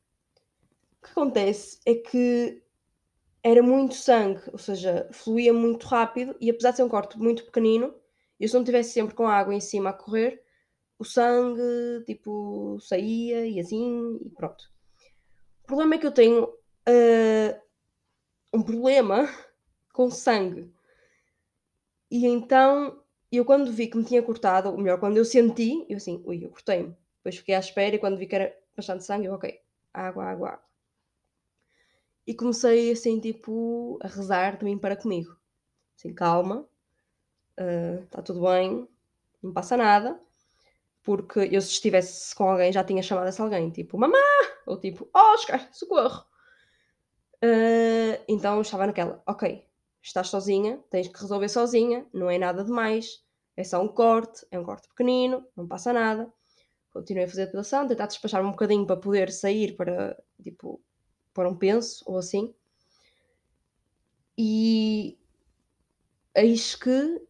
O 0.99 1.05
que 1.05 1.11
acontece 1.11 1.79
é 1.85 1.93
que 1.93 2.63
era 3.43 3.61
muito 3.61 3.93
sangue, 3.93 4.41
ou 4.51 4.57
seja, 4.57 5.07
fluía 5.11 5.53
muito 5.53 5.85
rápido 5.85 6.35
e 6.41 6.49
apesar 6.49 6.71
de 6.71 6.77
ser 6.77 6.83
um 6.83 6.89
corte 6.89 7.19
muito 7.19 7.45
pequenino, 7.45 7.93
eu 8.39 8.47
se 8.47 8.55
não 8.55 8.63
tivesse 8.63 8.93
sempre 8.93 9.13
com 9.13 9.27
a 9.27 9.35
água 9.35 9.53
em 9.53 9.61
cima 9.61 9.91
a 9.91 9.93
correr, 9.93 10.43
o 10.97 11.03
sangue, 11.03 12.03
tipo, 12.05 12.77
saía 12.79 13.45
e 13.45 13.59
assim, 13.59 14.19
e 14.23 14.29
pronto. 14.29 14.71
O 15.63 15.67
problema 15.67 15.95
é 15.95 15.97
que 15.97 16.07
eu 16.07 16.11
tenho 16.11 16.43
uh, 16.45 17.61
um 18.53 18.61
problema 18.63 19.27
com 19.93 20.09
sangue. 20.09 20.71
E 22.09 22.25
então, 22.25 23.01
eu 23.31 23.43
quando 23.43 23.71
vi 23.71 23.87
que 23.87 23.97
me 23.97 24.05
tinha 24.05 24.21
cortado, 24.21 24.69
ou 24.69 24.77
melhor, 24.77 24.99
quando 24.99 25.17
eu 25.17 25.25
senti, 25.25 25.85
eu 25.89 25.97
assim, 25.97 26.21
ui, 26.25 26.45
eu 26.45 26.49
cortei-me. 26.49 26.95
Depois 27.17 27.37
fiquei 27.37 27.55
à 27.55 27.59
espera 27.59 27.95
e 27.95 27.99
quando 27.99 28.17
vi 28.17 28.27
que 28.27 28.35
era 28.35 28.55
bastante 28.75 29.03
sangue, 29.03 29.25
eu, 29.25 29.33
ok, 29.33 29.59
água, 29.93 30.25
água, 30.25 30.49
água. 30.49 30.65
E 32.27 32.33
comecei 32.33 32.91
assim, 32.91 33.19
tipo, 33.19 33.99
a 34.01 34.07
rezar 34.07 34.57
de 34.57 34.65
mim 34.65 34.77
para 34.77 34.95
comigo. 34.95 35.35
Assim, 35.97 36.13
calma, 36.13 36.67
está 37.57 38.19
ah, 38.19 38.21
uh, 38.21 38.23
tudo 38.23 38.41
bem, 38.41 38.87
não 39.41 39.53
passa 39.53 39.77
nada. 39.77 40.19
Porque 41.05 41.39
eu, 41.51 41.61
se 41.61 41.69
estivesse 41.69 42.35
com 42.35 42.49
alguém, 42.49 42.73
já 42.73 42.83
tinha 42.83 43.03
chamado 43.03 43.29
esse 43.29 43.39
alguém, 43.39 43.69
tipo, 43.69 43.97
mamá! 43.97 44.17
Ou 44.65 44.79
tipo, 44.79 45.07
Oscar, 45.13 45.69
socorro! 45.71 46.25
Uh, 47.35 48.19
então 48.27 48.59
estava 48.61 48.87
naquela, 48.87 49.21
ok, 49.27 49.63
estás 50.01 50.29
sozinha, 50.29 50.79
tens 50.89 51.07
que 51.07 51.21
resolver 51.21 51.47
sozinha, 51.47 52.07
não 52.11 52.29
é 52.29 52.39
nada 52.39 52.63
demais, 52.63 53.23
é 53.55 53.63
só 53.63 53.81
um 53.81 53.87
corte, 53.87 54.45
é 54.49 54.59
um 54.59 54.63
corte 54.63 54.87
pequenino, 54.87 55.45
não 55.55 55.67
passa 55.67 55.93
nada. 55.93 56.31
Continuei 56.91 57.25
a 57.25 57.29
fazer 57.29 57.43
a 57.43 57.45
depilação, 57.45 57.87
tentar 57.87 58.07
despachar 58.07 58.43
um 58.43 58.51
bocadinho 58.51 58.87
para 58.87 58.97
poder 58.97 59.31
sair 59.31 59.75
para, 59.75 60.17
tipo, 60.41 60.81
para 61.33 61.49
um 61.49 61.55
penso 61.55 62.03
ou 62.07 62.17
assim. 62.17 62.53
E 64.37 65.17
eis 66.33 66.75
que 66.75 67.21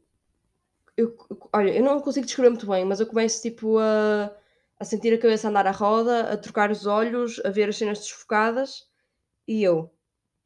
eu, 0.98 1.16
olha, 1.54 1.72
eu 1.72 1.84
não 1.84 2.00
consigo 2.02 2.26
descrever 2.26 2.50
muito 2.50 2.68
bem, 2.68 2.86
mas 2.86 3.00
eu 3.00 3.08
começo 3.08 3.42
tipo 3.42 3.78
a, 3.78 4.32
a 4.80 4.86
sentir 4.86 5.14
a 5.14 5.18
cabeça 5.18 5.50
andar 5.50 5.68
à 5.68 5.72
roda, 5.72 6.32
a 6.32 6.38
trocar 6.38 6.72
os 6.72 6.86
olhos, 6.86 7.42
a 7.44 7.50
ver 7.50 7.70
as 7.70 7.78
cenas 7.78 8.00
desfocadas 8.00 8.88
e 9.48 9.64
eu, 9.64 9.92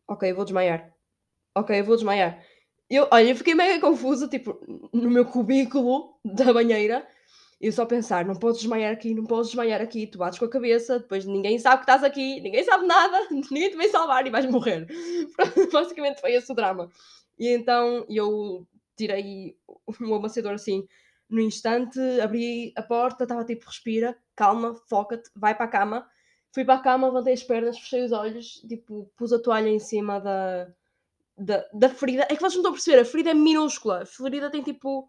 ok, 0.08 0.34
vou 0.34 0.46
desmaiar. 0.46 0.94
Ok, 1.56 1.82
vou 1.84 1.96
desmaiar. 1.96 2.44
Eu, 2.90 3.08
olha, 3.12 3.30
eu 3.30 3.36
fiquei 3.36 3.56
mega 3.56 3.80
confusa, 3.80 4.28
tipo, 4.28 4.60
no 4.94 5.12
meu 5.12 5.26
cubículo 5.26 6.16
da 6.26 6.54
banheira, 6.54 7.08
eu 7.62 7.72
só 7.72 7.86
pensar, 7.86 8.26
não 8.26 8.36
podes 8.36 8.62
desmaiar 8.62 8.94
aqui, 8.94 9.14
não 9.14 9.26
podes 9.26 9.50
desmaiar 9.50 9.82
aqui, 9.82 10.08
tu 10.08 10.18
bates 10.18 10.40
com 10.40 10.46
a 10.46 10.50
cabeça, 10.50 11.00
depois 11.00 11.26
ninguém 11.26 11.60
sabe 11.60 11.78
que 11.78 11.92
estás 11.92 12.04
aqui, 12.04 12.40
ninguém 12.42 12.64
sabe 12.64 12.88
nada, 12.88 13.28
ninguém 13.32 13.70
te 13.70 13.78
vai 13.78 13.90
salvar 13.90 14.26
e 14.26 14.30
vais 14.30 14.46
morrer. 14.46 14.88
Basicamente 15.72 16.22
foi 16.22 16.34
esse 16.34 16.52
o 16.52 16.56
drama. 16.56 16.90
E 17.38 17.50
então 17.50 18.06
eu 18.10 18.66
tirei 19.00 19.58
o 19.68 20.14
amaciador 20.14 20.54
assim 20.54 20.88
no 21.30 21.40
instante, 21.40 22.00
abri 22.22 22.74
a 22.76 22.82
porta, 22.82 23.24
estava 23.24 23.46
tipo, 23.46 23.68
respira, 23.68 24.18
calma, 24.36 24.74
foca-te, 24.90 25.30
vai 25.36 25.56
para 25.56 25.66
a 25.66 25.70
cama. 25.70 26.10
Fui 26.52 26.66
para 26.66 26.76
a 26.80 26.82
cama, 26.82 27.08
levantei 27.08 27.34
as 27.34 27.44
pernas, 27.44 27.78
fechei 27.78 28.04
os 28.04 28.12
olhos, 28.12 28.54
tipo, 28.68 29.12
pus 29.16 29.32
a 29.32 29.40
toalha 29.40 29.70
em 29.70 29.78
cima 29.78 30.20
da, 30.20 30.68
da, 31.38 31.70
da 31.72 31.90
ferida. 31.90 32.24
É 32.24 32.36
que 32.36 32.42
vocês 32.42 32.56
não 32.56 32.62
estão 32.62 32.72
a 32.72 32.74
perceber, 32.74 33.00
a 33.00 33.06
ferida 33.06 33.30
é 33.30 33.34
minúscula. 33.36 34.02
A 34.02 34.06
ferida 34.08 34.50
tem 34.50 34.64
tipo 34.64 35.08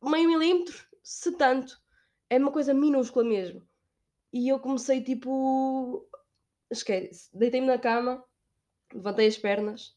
meio 0.00 0.28
milímetro, 0.28 0.86
se 1.02 1.32
tanto. 1.32 1.76
É 2.28 2.38
uma 2.38 2.52
coisa 2.52 2.72
minúscula 2.72 3.24
mesmo. 3.24 3.66
E 4.32 4.48
eu 4.48 4.60
comecei 4.60 5.02
tipo. 5.02 6.08
Esquece. 6.70 7.28
Deitei-me 7.36 7.66
na 7.66 7.78
cama, 7.78 8.24
levantei 8.94 9.26
as 9.26 9.36
pernas, 9.36 9.96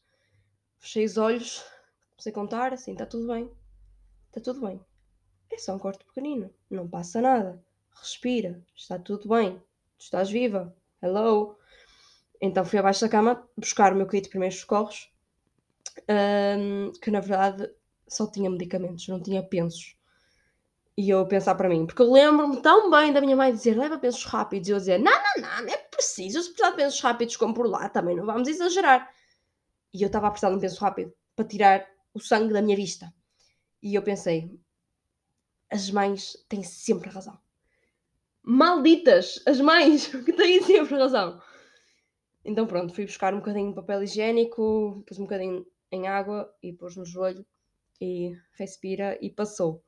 fechei 0.80 1.04
os 1.04 1.16
olhos, 1.16 1.64
a 2.26 2.32
contar, 2.32 2.72
assim, 2.72 2.92
está 2.92 3.06
tudo 3.06 3.26
bem. 3.26 3.50
Está 4.28 4.40
tudo 4.40 4.66
bem. 4.66 4.80
É 5.52 5.58
só 5.58 5.74
um 5.74 5.78
corte 5.78 6.04
pequenino, 6.04 6.52
não 6.70 6.88
passa 6.88 7.20
nada. 7.20 7.62
Respira, 7.94 8.62
está 8.74 8.98
tudo 8.98 9.28
bem. 9.28 9.58
Tu 9.98 10.04
estás 10.04 10.30
viva. 10.30 10.74
Hello. 11.02 11.56
Então 12.40 12.64
fui 12.64 12.78
abaixo 12.78 13.02
da 13.02 13.08
cama 13.08 13.48
buscar 13.56 13.92
o 13.92 13.96
meu 13.96 14.06
kit 14.06 14.24
de 14.24 14.28
primeiros 14.28 14.58
socorros, 14.58 15.12
um, 16.58 16.92
que 17.00 17.10
na 17.10 17.20
verdade 17.20 17.70
só 18.08 18.26
tinha 18.26 18.50
medicamentos, 18.50 19.06
não 19.08 19.22
tinha 19.22 19.42
pensos. 19.42 19.96
E 20.96 21.10
eu 21.10 21.26
pensar 21.26 21.54
para 21.56 21.68
mim, 21.68 21.86
porque 21.86 22.02
eu 22.02 22.12
lembro-me 22.12 22.60
tão 22.60 22.90
bem 22.90 23.12
da 23.12 23.20
minha 23.20 23.36
mãe 23.36 23.52
dizer 23.52 23.76
leva 23.76 23.98
pensos 23.98 24.24
rápidos, 24.24 24.68
e 24.68 24.72
eu 24.72 24.78
dizer 24.78 24.98
não, 24.98 25.12
não, 25.12 25.42
não, 25.42 25.62
não 25.64 25.72
é 25.72 25.76
preciso, 25.76 26.42
se 26.42 26.50
precisar 26.50 26.70
de 26.70 26.76
pensos 26.76 27.00
rápidos, 27.00 27.36
como 27.36 27.54
por 27.54 27.68
lá, 27.68 27.88
também 27.88 28.16
não 28.16 28.26
vamos 28.26 28.48
exagerar. 28.48 29.10
E 29.92 30.02
eu 30.02 30.06
estava 30.06 30.28
a 30.28 30.30
precisar 30.30 30.50
de 30.50 30.56
um 30.56 30.60
penso 30.60 30.80
rápido 30.80 31.12
para 31.34 31.44
tirar 31.44 31.93
o 32.14 32.20
sangue 32.20 32.54
da 32.54 32.62
minha 32.62 32.76
vista. 32.76 33.12
E 33.82 33.94
eu 33.94 34.02
pensei, 34.02 34.58
as 35.70 35.90
mães 35.90 36.36
têm 36.48 36.62
sempre 36.62 37.10
razão. 37.10 37.38
Malditas 38.42 39.42
as 39.46 39.60
mães 39.60 40.06
que 40.24 40.32
têm 40.32 40.62
sempre 40.62 40.96
razão. 40.96 41.42
Então 42.44 42.66
pronto, 42.66 42.94
fui 42.94 43.04
buscar 43.04 43.34
um 43.34 43.38
bocadinho 43.38 43.70
de 43.70 43.74
papel 43.74 44.02
higiênico, 44.02 45.02
pus 45.06 45.18
um 45.18 45.24
bocadinho 45.24 45.66
em 45.90 46.06
água 46.06 46.54
e 46.62 46.72
pus 46.72 46.96
no 46.96 47.04
joelho 47.04 47.44
e 48.00 48.36
respira 48.58 49.18
e 49.20 49.30
passou. 49.30 49.82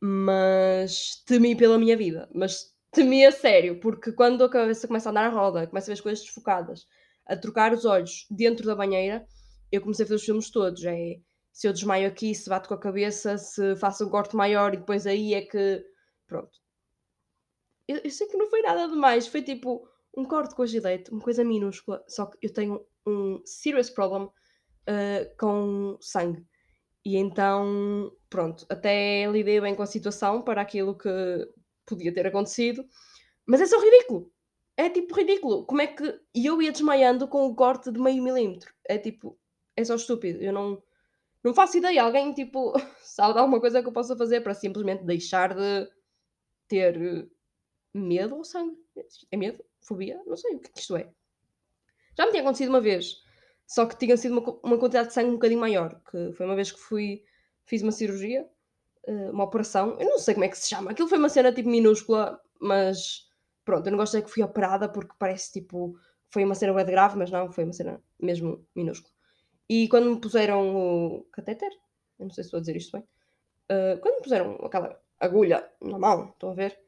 Mas 0.00 1.22
temi 1.26 1.56
pela 1.56 1.78
minha 1.78 1.96
vida, 1.96 2.28
mas 2.34 2.74
temi 2.92 3.24
a 3.26 3.32
sério, 3.32 3.80
porque 3.80 4.12
quando 4.12 4.44
a 4.44 4.48
cabeça 4.48 4.86
começa 4.86 5.08
a 5.08 5.10
andar 5.10 5.26
à 5.26 5.28
roda, 5.28 5.66
começa 5.66 5.86
a 5.86 5.88
ver 5.88 5.94
as 5.94 6.00
coisas 6.00 6.24
desfocadas, 6.24 6.86
a 7.26 7.36
trocar 7.36 7.72
os 7.72 7.84
olhos 7.84 8.26
dentro 8.30 8.66
da 8.66 8.76
banheira, 8.76 9.26
eu 9.72 9.80
comecei 9.80 10.04
a 10.04 10.06
fazer 10.06 10.16
os 10.16 10.24
filmes 10.24 10.50
todos. 10.50 10.84
É 10.84 11.18
se 11.56 11.66
eu 11.66 11.72
desmaio 11.72 12.06
aqui, 12.06 12.34
se 12.34 12.50
bato 12.50 12.68
com 12.68 12.74
a 12.74 12.78
cabeça, 12.78 13.38
se 13.38 13.74
faço 13.76 14.04
um 14.04 14.10
corte 14.10 14.36
maior 14.36 14.74
e 14.74 14.76
depois 14.76 15.06
aí 15.06 15.32
é 15.32 15.40
que. 15.40 15.82
Pronto. 16.26 16.50
Eu, 17.88 17.96
eu 18.04 18.10
sei 18.10 18.26
que 18.26 18.36
não 18.36 18.50
foi 18.50 18.60
nada 18.60 18.86
demais, 18.86 19.26
foi 19.26 19.40
tipo 19.42 19.88
um 20.14 20.26
corte 20.26 20.54
com 20.54 20.62
a 20.62 20.66
gilete, 20.66 21.10
uma 21.10 21.22
coisa 21.22 21.42
minúscula, 21.42 22.04
só 22.06 22.26
que 22.26 22.36
eu 22.42 22.52
tenho 22.52 22.86
um 23.06 23.40
serious 23.46 23.88
problem 23.88 24.24
uh, 24.24 25.36
com 25.38 25.96
sangue. 25.98 26.44
E 27.02 27.16
então, 27.16 28.12
pronto, 28.28 28.66
até 28.68 29.26
lidei 29.26 29.58
bem 29.58 29.74
com 29.74 29.82
a 29.82 29.86
situação 29.86 30.42
para 30.42 30.60
aquilo 30.60 30.94
que 30.94 31.08
podia 31.86 32.12
ter 32.12 32.26
acontecido, 32.26 32.84
mas 33.46 33.62
é 33.62 33.66
só 33.66 33.80
ridículo. 33.80 34.30
É 34.76 34.90
tipo 34.90 35.14
ridículo. 35.14 35.64
Como 35.64 35.80
é 35.80 35.86
que. 35.86 36.20
E 36.34 36.44
eu 36.44 36.60
ia 36.60 36.70
desmaiando 36.70 37.26
com 37.26 37.46
o 37.46 37.54
corte 37.54 37.90
de 37.90 37.98
meio 37.98 38.22
milímetro. 38.22 38.70
É 38.86 38.98
tipo. 38.98 39.38
É 39.74 39.82
só 39.82 39.94
estúpido. 39.94 40.42
Eu 40.42 40.52
não. 40.52 40.82
Não 41.46 41.54
faço 41.54 41.78
ideia. 41.78 42.02
Alguém, 42.02 42.32
tipo, 42.34 42.72
sabe 43.02 43.38
alguma 43.38 43.60
coisa 43.60 43.80
que 43.80 43.88
eu 43.88 43.92
possa 43.92 44.16
fazer 44.16 44.40
para 44.40 44.52
simplesmente 44.52 45.04
deixar 45.04 45.54
de 45.54 45.88
ter 46.68 47.28
medo 47.94 48.36
ou 48.36 48.44
sangue? 48.44 48.76
É 49.30 49.36
medo? 49.36 49.64
Fobia? 49.80 50.20
Não 50.26 50.36
sei 50.36 50.56
o 50.56 50.60
que, 50.60 50.68
é 50.68 50.72
que 50.72 50.80
isto 50.80 50.96
é. 50.96 51.10
Já 52.18 52.24
me 52.26 52.32
tinha 52.32 52.42
acontecido 52.42 52.70
uma 52.70 52.80
vez. 52.80 53.22
Só 53.66 53.86
que 53.86 53.96
tinha 53.96 54.16
sido 54.16 54.32
uma, 54.38 54.60
uma 54.64 54.78
quantidade 54.78 55.08
de 55.08 55.14
sangue 55.14 55.30
um 55.30 55.34
bocadinho 55.34 55.60
maior. 55.60 56.00
Que 56.10 56.32
foi 56.32 56.46
uma 56.46 56.56
vez 56.56 56.72
que 56.72 56.80
fui. 56.80 57.22
Fiz 57.64 57.82
uma 57.82 57.92
cirurgia. 57.92 58.48
eh, 59.06 59.30
Uma 59.30 59.44
operação. 59.44 59.96
Eu 60.00 60.10
não 60.10 60.18
sei 60.18 60.34
como 60.34 60.44
é 60.44 60.48
que 60.48 60.58
se 60.58 60.68
chama. 60.68 60.90
Aquilo 60.92 61.08
foi 61.08 61.18
uma 61.18 61.28
cena 61.28 61.52
tipo 61.52 61.68
minúscula. 61.68 62.40
Mas. 62.60 63.28
Pronto, 63.64 63.86
eu 63.86 63.92
não 63.96 64.04
dizer 64.04 64.22
que 64.22 64.30
fui 64.30 64.42
operada 64.42 64.88
porque 64.88 65.14
parece 65.18 65.52
tipo. 65.52 65.98
Foi 66.30 66.44
uma 66.44 66.54
cena 66.56 66.84
grave, 66.84 67.16
mas 67.18 67.30
não, 67.30 67.52
foi 67.52 67.64
uma 67.64 67.72
cena 67.72 68.02
mesmo 68.20 68.66
minúscula. 68.74 69.15
E 69.68 69.88
quando 69.88 70.10
me 70.10 70.20
puseram 70.20 70.76
o 70.76 71.24
catéter, 71.32 71.70
eu 72.18 72.26
não 72.26 72.30
sei 72.30 72.44
se 72.44 72.48
estou 72.48 72.58
a 72.58 72.60
dizer 72.60 72.76
isto 72.76 72.92
bem, 72.92 73.06
uh, 73.70 73.98
quando 74.00 74.16
me 74.16 74.22
puseram 74.22 74.54
aquela 74.64 75.00
agulha 75.18 75.68
na 75.80 75.98
mão, 75.98 76.30
estão 76.30 76.50
a 76.50 76.54
ver? 76.54 76.78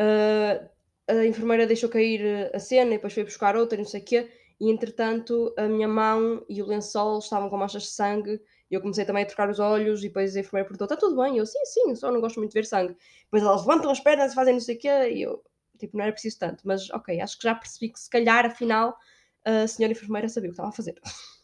Uh, 0.00 0.68
a 1.08 1.26
enfermeira 1.26 1.66
deixou 1.66 1.88
cair 1.88 2.50
a 2.54 2.58
cena 2.58 2.92
e 2.92 2.96
depois 2.96 3.12
foi 3.12 3.24
buscar 3.24 3.56
outra 3.56 3.76
e 3.76 3.82
não 3.82 3.88
sei 3.88 4.00
o 4.00 4.04
quê. 4.04 4.30
E 4.60 4.70
entretanto, 4.70 5.52
a 5.56 5.66
minha 5.66 5.88
mão 5.88 6.44
e 6.48 6.62
o 6.62 6.66
lençol 6.66 7.18
estavam 7.18 7.50
com 7.50 7.56
manchas 7.56 7.82
de 7.82 7.88
sangue. 7.88 8.40
E 8.70 8.74
eu 8.74 8.80
comecei 8.80 9.04
também 9.04 9.24
a 9.24 9.26
trocar 9.26 9.50
os 9.50 9.58
olhos. 9.58 10.00
E 10.00 10.08
depois 10.08 10.36
a 10.36 10.40
enfermeira 10.40 10.68
perguntou: 10.68 10.84
Está 10.84 10.96
tudo 10.96 11.20
bem? 11.20 11.34
E 11.34 11.38
eu, 11.38 11.46
sim, 11.46 11.64
sim, 11.64 11.94
só 11.96 12.12
não 12.12 12.20
gosto 12.20 12.36
muito 12.38 12.52
de 12.52 12.60
ver 12.60 12.64
sangue. 12.64 12.96
Depois 13.24 13.42
elas 13.42 13.66
levantam 13.66 13.90
as 13.90 14.00
pernas 14.00 14.32
e 14.32 14.34
fazem 14.36 14.54
não 14.54 14.60
sei 14.60 14.76
o 14.76 14.78
quê. 14.78 15.10
E 15.10 15.22
eu, 15.22 15.42
tipo, 15.78 15.96
não 15.96 16.04
era 16.04 16.12
preciso 16.12 16.38
tanto. 16.38 16.62
Mas 16.64 16.88
ok, 16.90 17.20
acho 17.20 17.36
que 17.36 17.44
já 17.44 17.54
percebi 17.54 17.92
que 17.92 17.98
se 17.98 18.08
calhar, 18.08 18.46
afinal, 18.46 18.96
a 19.44 19.66
senhora 19.66 19.92
enfermeira 19.92 20.28
sabia 20.28 20.50
o 20.50 20.52
que 20.52 20.54
estava 20.54 20.68
a 20.68 20.72
fazer. 20.72 20.94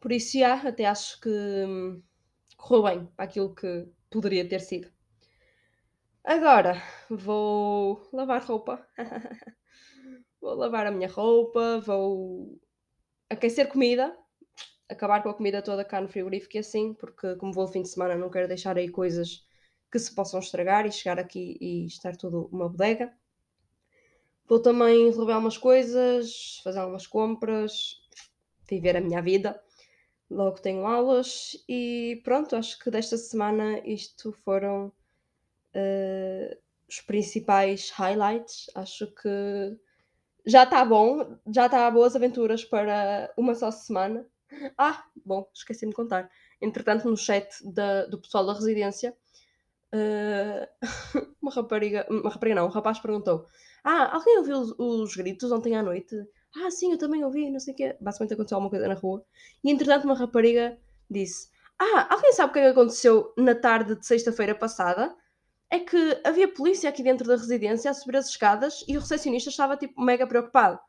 Por 0.00 0.12
isso, 0.12 0.38
já, 0.38 0.54
até 0.54 0.86
acho 0.86 1.20
que 1.20 1.28
hum, 1.28 2.02
correu 2.56 2.82
bem 2.82 3.06
para 3.16 3.24
aquilo 3.26 3.54
que 3.54 3.86
poderia 4.10 4.48
ter 4.48 4.60
sido. 4.60 4.90
Agora 6.24 6.82
vou 7.08 8.08
lavar 8.12 8.42
roupa. 8.42 8.86
vou 10.40 10.54
lavar 10.54 10.86
a 10.86 10.90
minha 10.90 11.08
roupa, 11.08 11.80
vou 11.80 12.58
aquecer 13.28 13.68
comida, 13.68 14.16
acabar 14.88 15.22
com 15.22 15.28
a 15.30 15.34
comida 15.34 15.62
toda 15.62 15.84
cá 15.84 16.00
no 16.00 16.08
frigorífico 16.08 16.56
e 16.56 16.60
assim, 16.60 16.94
porque 16.94 17.36
como 17.36 17.52
vou 17.52 17.62
ao 17.62 17.72
fim 17.72 17.82
de 17.82 17.88
semana 17.88 18.16
não 18.16 18.30
quero 18.30 18.48
deixar 18.48 18.76
aí 18.78 18.88
coisas 18.88 19.46
que 19.90 19.98
se 19.98 20.14
possam 20.14 20.40
estragar 20.40 20.86
e 20.86 20.92
chegar 20.92 21.18
aqui 21.18 21.56
e 21.60 21.86
estar 21.86 22.16
tudo 22.16 22.48
uma 22.52 22.68
bodega. 22.68 23.12
Vou 24.48 24.60
também 24.60 25.06
resolver 25.06 25.34
umas 25.34 25.56
coisas, 25.56 26.60
fazer 26.64 26.80
algumas 26.80 27.06
compras, 27.06 28.00
viver 28.68 28.96
a 28.96 29.00
minha 29.00 29.22
vida. 29.22 29.60
Logo 30.30 30.60
tenho 30.60 30.86
aulas 30.86 31.56
e 31.68 32.20
pronto, 32.24 32.54
acho 32.54 32.78
que 32.78 32.90
desta 32.90 33.16
semana 33.16 33.80
isto 33.84 34.32
foram 34.44 34.92
uh, 35.74 36.56
os 36.88 37.00
principais 37.00 37.90
highlights. 37.90 38.70
Acho 38.76 39.08
que 39.08 39.76
já 40.46 40.64
está 40.64 40.84
bom, 40.84 41.36
já 41.52 41.66
está 41.66 41.90
boas 41.90 42.14
aventuras 42.14 42.64
para 42.64 43.32
uma 43.36 43.54
só 43.56 43.70
semana. 43.72 44.24
Ah, 44.78 45.04
bom, 45.24 45.48
esqueci-me 45.52 45.90
de 45.90 45.96
contar. 45.96 46.30
Entretanto, 46.60 47.08
no 47.08 47.16
chat 47.16 47.48
da, 47.64 48.06
do 48.06 48.20
pessoal 48.20 48.46
da 48.46 48.52
residência, 48.52 49.16
uh, 49.94 50.68
uma 51.42 51.52
rapariga, 51.52 52.06
uma 52.08 52.30
rapariga 52.30 52.56
não, 52.56 52.66
um 52.66 52.70
rapaz 52.70 53.00
perguntou: 53.00 53.46
Ah, 53.82 54.14
alguém 54.14 54.38
ouviu 54.38 54.58
os, 54.58 54.74
os 54.78 55.16
gritos 55.16 55.50
ontem 55.52 55.76
à 55.76 55.82
noite? 55.82 56.14
Ah, 56.56 56.70
sim, 56.70 56.92
eu 56.92 56.98
também 56.98 57.24
ouvi, 57.24 57.50
não 57.50 57.60
sei 57.60 57.74
o 57.74 57.76
quê. 57.76 57.96
Basicamente 58.00 58.34
aconteceu 58.34 58.56
alguma 58.56 58.70
coisa 58.70 58.88
na 58.88 58.94
rua. 58.94 59.24
E 59.62 59.70
entretanto, 59.70 60.04
uma 60.04 60.18
rapariga 60.18 60.78
disse: 61.08 61.48
Ah, 61.78 62.12
alguém 62.14 62.32
sabe 62.32 62.50
o 62.50 62.52
que 62.52 62.58
é 62.58 62.62
que 62.62 62.68
aconteceu 62.68 63.32
na 63.36 63.54
tarde 63.54 63.96
de 63.96 64.06
sexta-feira 64.06 64.54
passada? 64.54 65.14
É 65.70 65.78
que 65.78 66.20
havia 66.24 66.52
polícia 66.52 66.90
aqui 66.90 67.02
dentro 67.02 67.26
da 67.28 67.36
residência 67.36 67.90
a 67.90 67.94
subir 67.94 68.16
as 68.16 68.28
escadas 68.28 68.84
e 68.88 68.96
o 68.96 69.00
recepcionista 69.00 69.50
estava 69.50 69.76
tipo 69.76 70.00
mega 70.02 70.26
preocupado. 70.26 70.80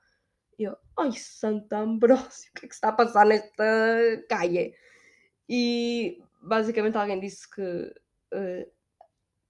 E 0.58 0.63
eu, 0.63 0.76
ai, 0.97 1.12
Santa 1.13 1.78
Ambrósio, 1.78 2.50
o 2.52 2.60
que 2.60 2.65
é 2.65 2.69
que 2.69 2.74
está 2.74 2.89
a 2.89 2.93
passar 2.93 3.26
nesta 3.26 3.63
caia? 4.28 4.74
E 5.47 6.19
basicamente 6.41 6.97
alguém 6.97 7.19
disse 7.19 7.50
que 7.50 7.62
uh, 7.62 8.71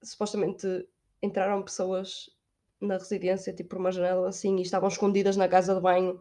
supostamente 0.04 0.88
entraram 1.22 1.64
pessoas 1.64 2.30
na 2.82 2.98
residência, 2.98 3.54
tipo 3.54 3.70
por 3.70 3.78
uma 3.78 3.92
janela 3.92 4.28
assim, 4.28 4.58
e 4.58 4.62
estavam 4.62 4.90
escondidas 4.90 5.38
na 5.38 5.48
casa 5.48 5.76
de 5.76 5.82
banho 5.82 6.20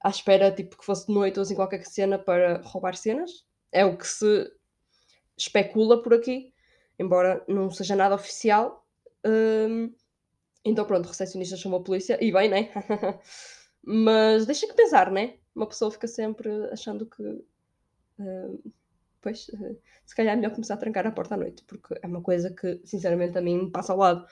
à 0.00 0.08
espera, 0.08 0.52
tipo, 0.52 0.78
que 0.78 0.84
fosse 0.84 1.06
de 1.06 1.12
noite 1.12 1.38
ou 1.38 1.42
assim 1.42 1.54
qualquer 1.54 1.84
cena 1.84 2.18
para 2.18 2.60
roubar 2.62 2.96
cenas. 2.96 3.44
É 3.72 3.84
o 3.84 3.96
que 3.96 4.06
se 4.06 4.50
especula 5.36 6.02
por 6.02 6.14
aqui, 6.14 6.52
embora 6.98 7.44
não 7.48 7.70
seja 7.70 7.96
nada 7.96 8.14
oficial. 8.14 8.86
Um, 9.24 9.92
então 10.64 10.84
pronto, 10.84 11.06
o 11.06 11.08
recepcionista 11.08 11.56
chamou 11.56 11.80
a 11.80 11.84
polícia, 11.84 12.18
e 12.22 12.32
bem, 12.32 12.48
né? 12.48 12.70
Mas 13.82 14.46
deixa 14.46 14.66
que 14.66 14.74
pensar, 14.74 15.10
né? 15.10 15.34
Uma 15.54 15.66
pessoa 15.66 15.90
fica 15.90 16.06
sempre 16.06 16.50
achando 16.72 17.06
que. 17.06 17.22
Uh, 18.18 18.72
pois, 19.20 19.50
se 20.06 20.14
calhar 20.14 20.34
é 20.34 20.36
melhor 20.36 20.52
começar 20.52 20.74
a 20.74 20.78
trancar 20.78 21.06
a 21.06 21.12
porta 21.12 21.34
à 21.34 21.38
noite, 21.38 21.64
porque 21.66 21.94
é 22.02 22.06
uma 22.06 22.22
coisa 22.22 22.50
que, 22.50 22.80
sinceramente, 22.84 23.36
a 23.36 23.40
mim 23.40 23.64
me 23.64 23.70
passa 23.70 23.92
ao 23.92 23.98
lado. 23.98 24.26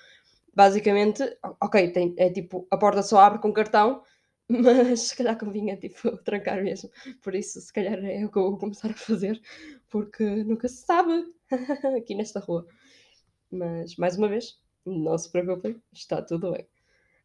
Basicamente, 0.55 1.23
ok, 1.61 1.91
tem, 1.91 2.15
é 2.17 2.31
tipo, 2.31 2.67
a 2.71 2.77
porta 2.77 3.03
só 3.03 3.19
abre 3.19 3.41
com 3.41 3.53
cartão, 3.53 4.03
mas 4.49 5.01
se 5.01 5.17
calhar 5.17 5.39
convinha 5.39 5.77
tipo, 5.77 6.17
trancar 6.25 6.63
mesmo. 6.63 6.91
Por 7.23 7.35
isso, 7.35 7.61
se 7.61 7.73
calhar 7.73 7.99
é 8.05 8.25
o 8.25 8.31
que 8.31 8.39
eu 8.39 8.51
vou 8.51 8.59
começar 8.59 8.91
a 8.91 8.95
fazer, 8.95 9.41
porque 9.89 10.25
nunca 10.25 10.69
se 10.69 10.85
sabe 10.85 11.25
aqui 11.97 12.15
nesta 12.15 12.41
rua. 12.41 12.67
Mas, 13.51 13.97
mais 13.97 14.17
uma 14.17 14.29
vez, 14.29 14.61
não 14.85 15.17
se 15.19 15.31
preocupem, 15.31 15.81
está 15.93 16.23
tudo 16.23 16.53
bem. 16.53 16.67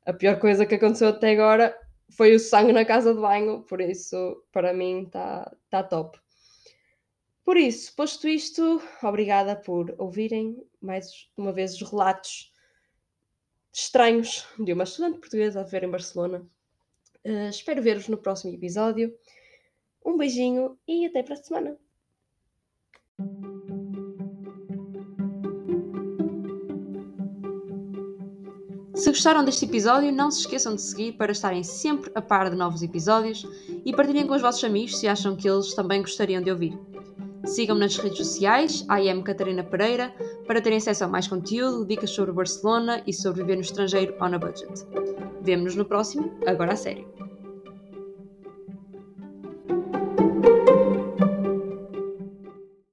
A 0.05 0.13
pior 0.13 0.39
coisa 0.39 0.65
que 0.65 0.75
aconteceu 0.75 1.09
até 1.09 1.31
agora 1.31 1.77
foi 2.11 2.33
o 2.33 2.39
sangue 2.39 2.73
na 2.73 2.85
casa 2.85 3.13
de 3.13 3.21
banho, 3.21 3.61
por 3.63 3.81
isso, 3.81 4.43
para 4.51 4.73
mim, 4.73 5.03
está 5.03 5.55
tá 5.69 5.83
top. 5.83 6.19
Por 7.43 7.57
isso, 7.57 7.95
posto 7.95 8.27
isto, 8.27 8.81
obrigada 9.03 9.55
por 9.55 9.93
ouvirem 9.97 10.63
mais 10.81 11.29
uma 11.35 11.51
vez 11.51 11.73
os 11.73 11.89
relatos 11.89 12.51
estranhos 13.83 14.45
de 14.57 14.73
uma 14.73 14.83
estudante 14.83 15.19
portuguesa 15.19 15.61
a 15.61 15.63
viver 15.63 15.83
em 15.83 15.89
Barcelona. 15.89 16.45
Uh, 17.25 17.49
espero 17.49 17.81
ver-vos 17.81 18.07
no 18.07 18.17
próximo 18.17 18.53
episódio. 18.53 19.13
Um 20.05 20.17
beijinho 20.17 20.77
e 20.87 21.05
até 21.05 21.23
para 21.23 21.33
a 21.33 21.37
semana. 21.37 21.77
Se 28.95 29.09
gostaram 29.09 29.45
deste 29.45 29.63
episódio, 29.63 30.11
não 30.11 30.29
se 30.29 30.41
esqueçam 30.41 30.75
de 30.75 30.81
seguir 30.81 31.13
para 31.13 31.31
estarem 31.31 31.63
sempre 31.63 32.11
a 32.15 32.21
par 32.21 32.49
de 32.49 32.55
novos 32.55 32.81
episódios 32.81 33.45
e 33.85 33.95
partilhem 33.95 34.27
com 34.27 34.35
os 34.35 34.41
vossos 34.41 34.63
amigos 34.63 34.99
se 34.99 35.07
acham 35.07 35.37
que 35.37 35.49
eles 35.49 35.73
também 35.73 36.01
gostariam 36.01 36.41
de 36.41 36.51
ouvir. 36.51 36.77
Sigam-me 37.45 37.82
nas 37.82 37.97
redes 37.97 38.17
sociais, 38.17 38.86
am 38.89 39.23
Catarina 39.23 39.63
Pereira, 39.63 40.13
para 40.45 40.62
terem 40.62 40.78
acesso 40.78 41.04
a 41.04 41.08
mais 41.08 41.28
conteúdo, 41.28 41.86
dicas 41.86 42.10
sobre 42.10 42.32
Barcelona 42.32 43.02
e 43.08 43.13
sobre 43.13 43.41
viver 43.41 43.56
no 43.56 43.62
estrangeiro 43.62 44.15
on 44.21 44.34
a 44.36 44.38
budget. 44.38 44.86
Vemo-nos 45.41 45.75
no 45.75 45.86
próximo, 45.86 46.32
agora 46.45 46.73
a 46.73 46.75
sério. 46.75 47.28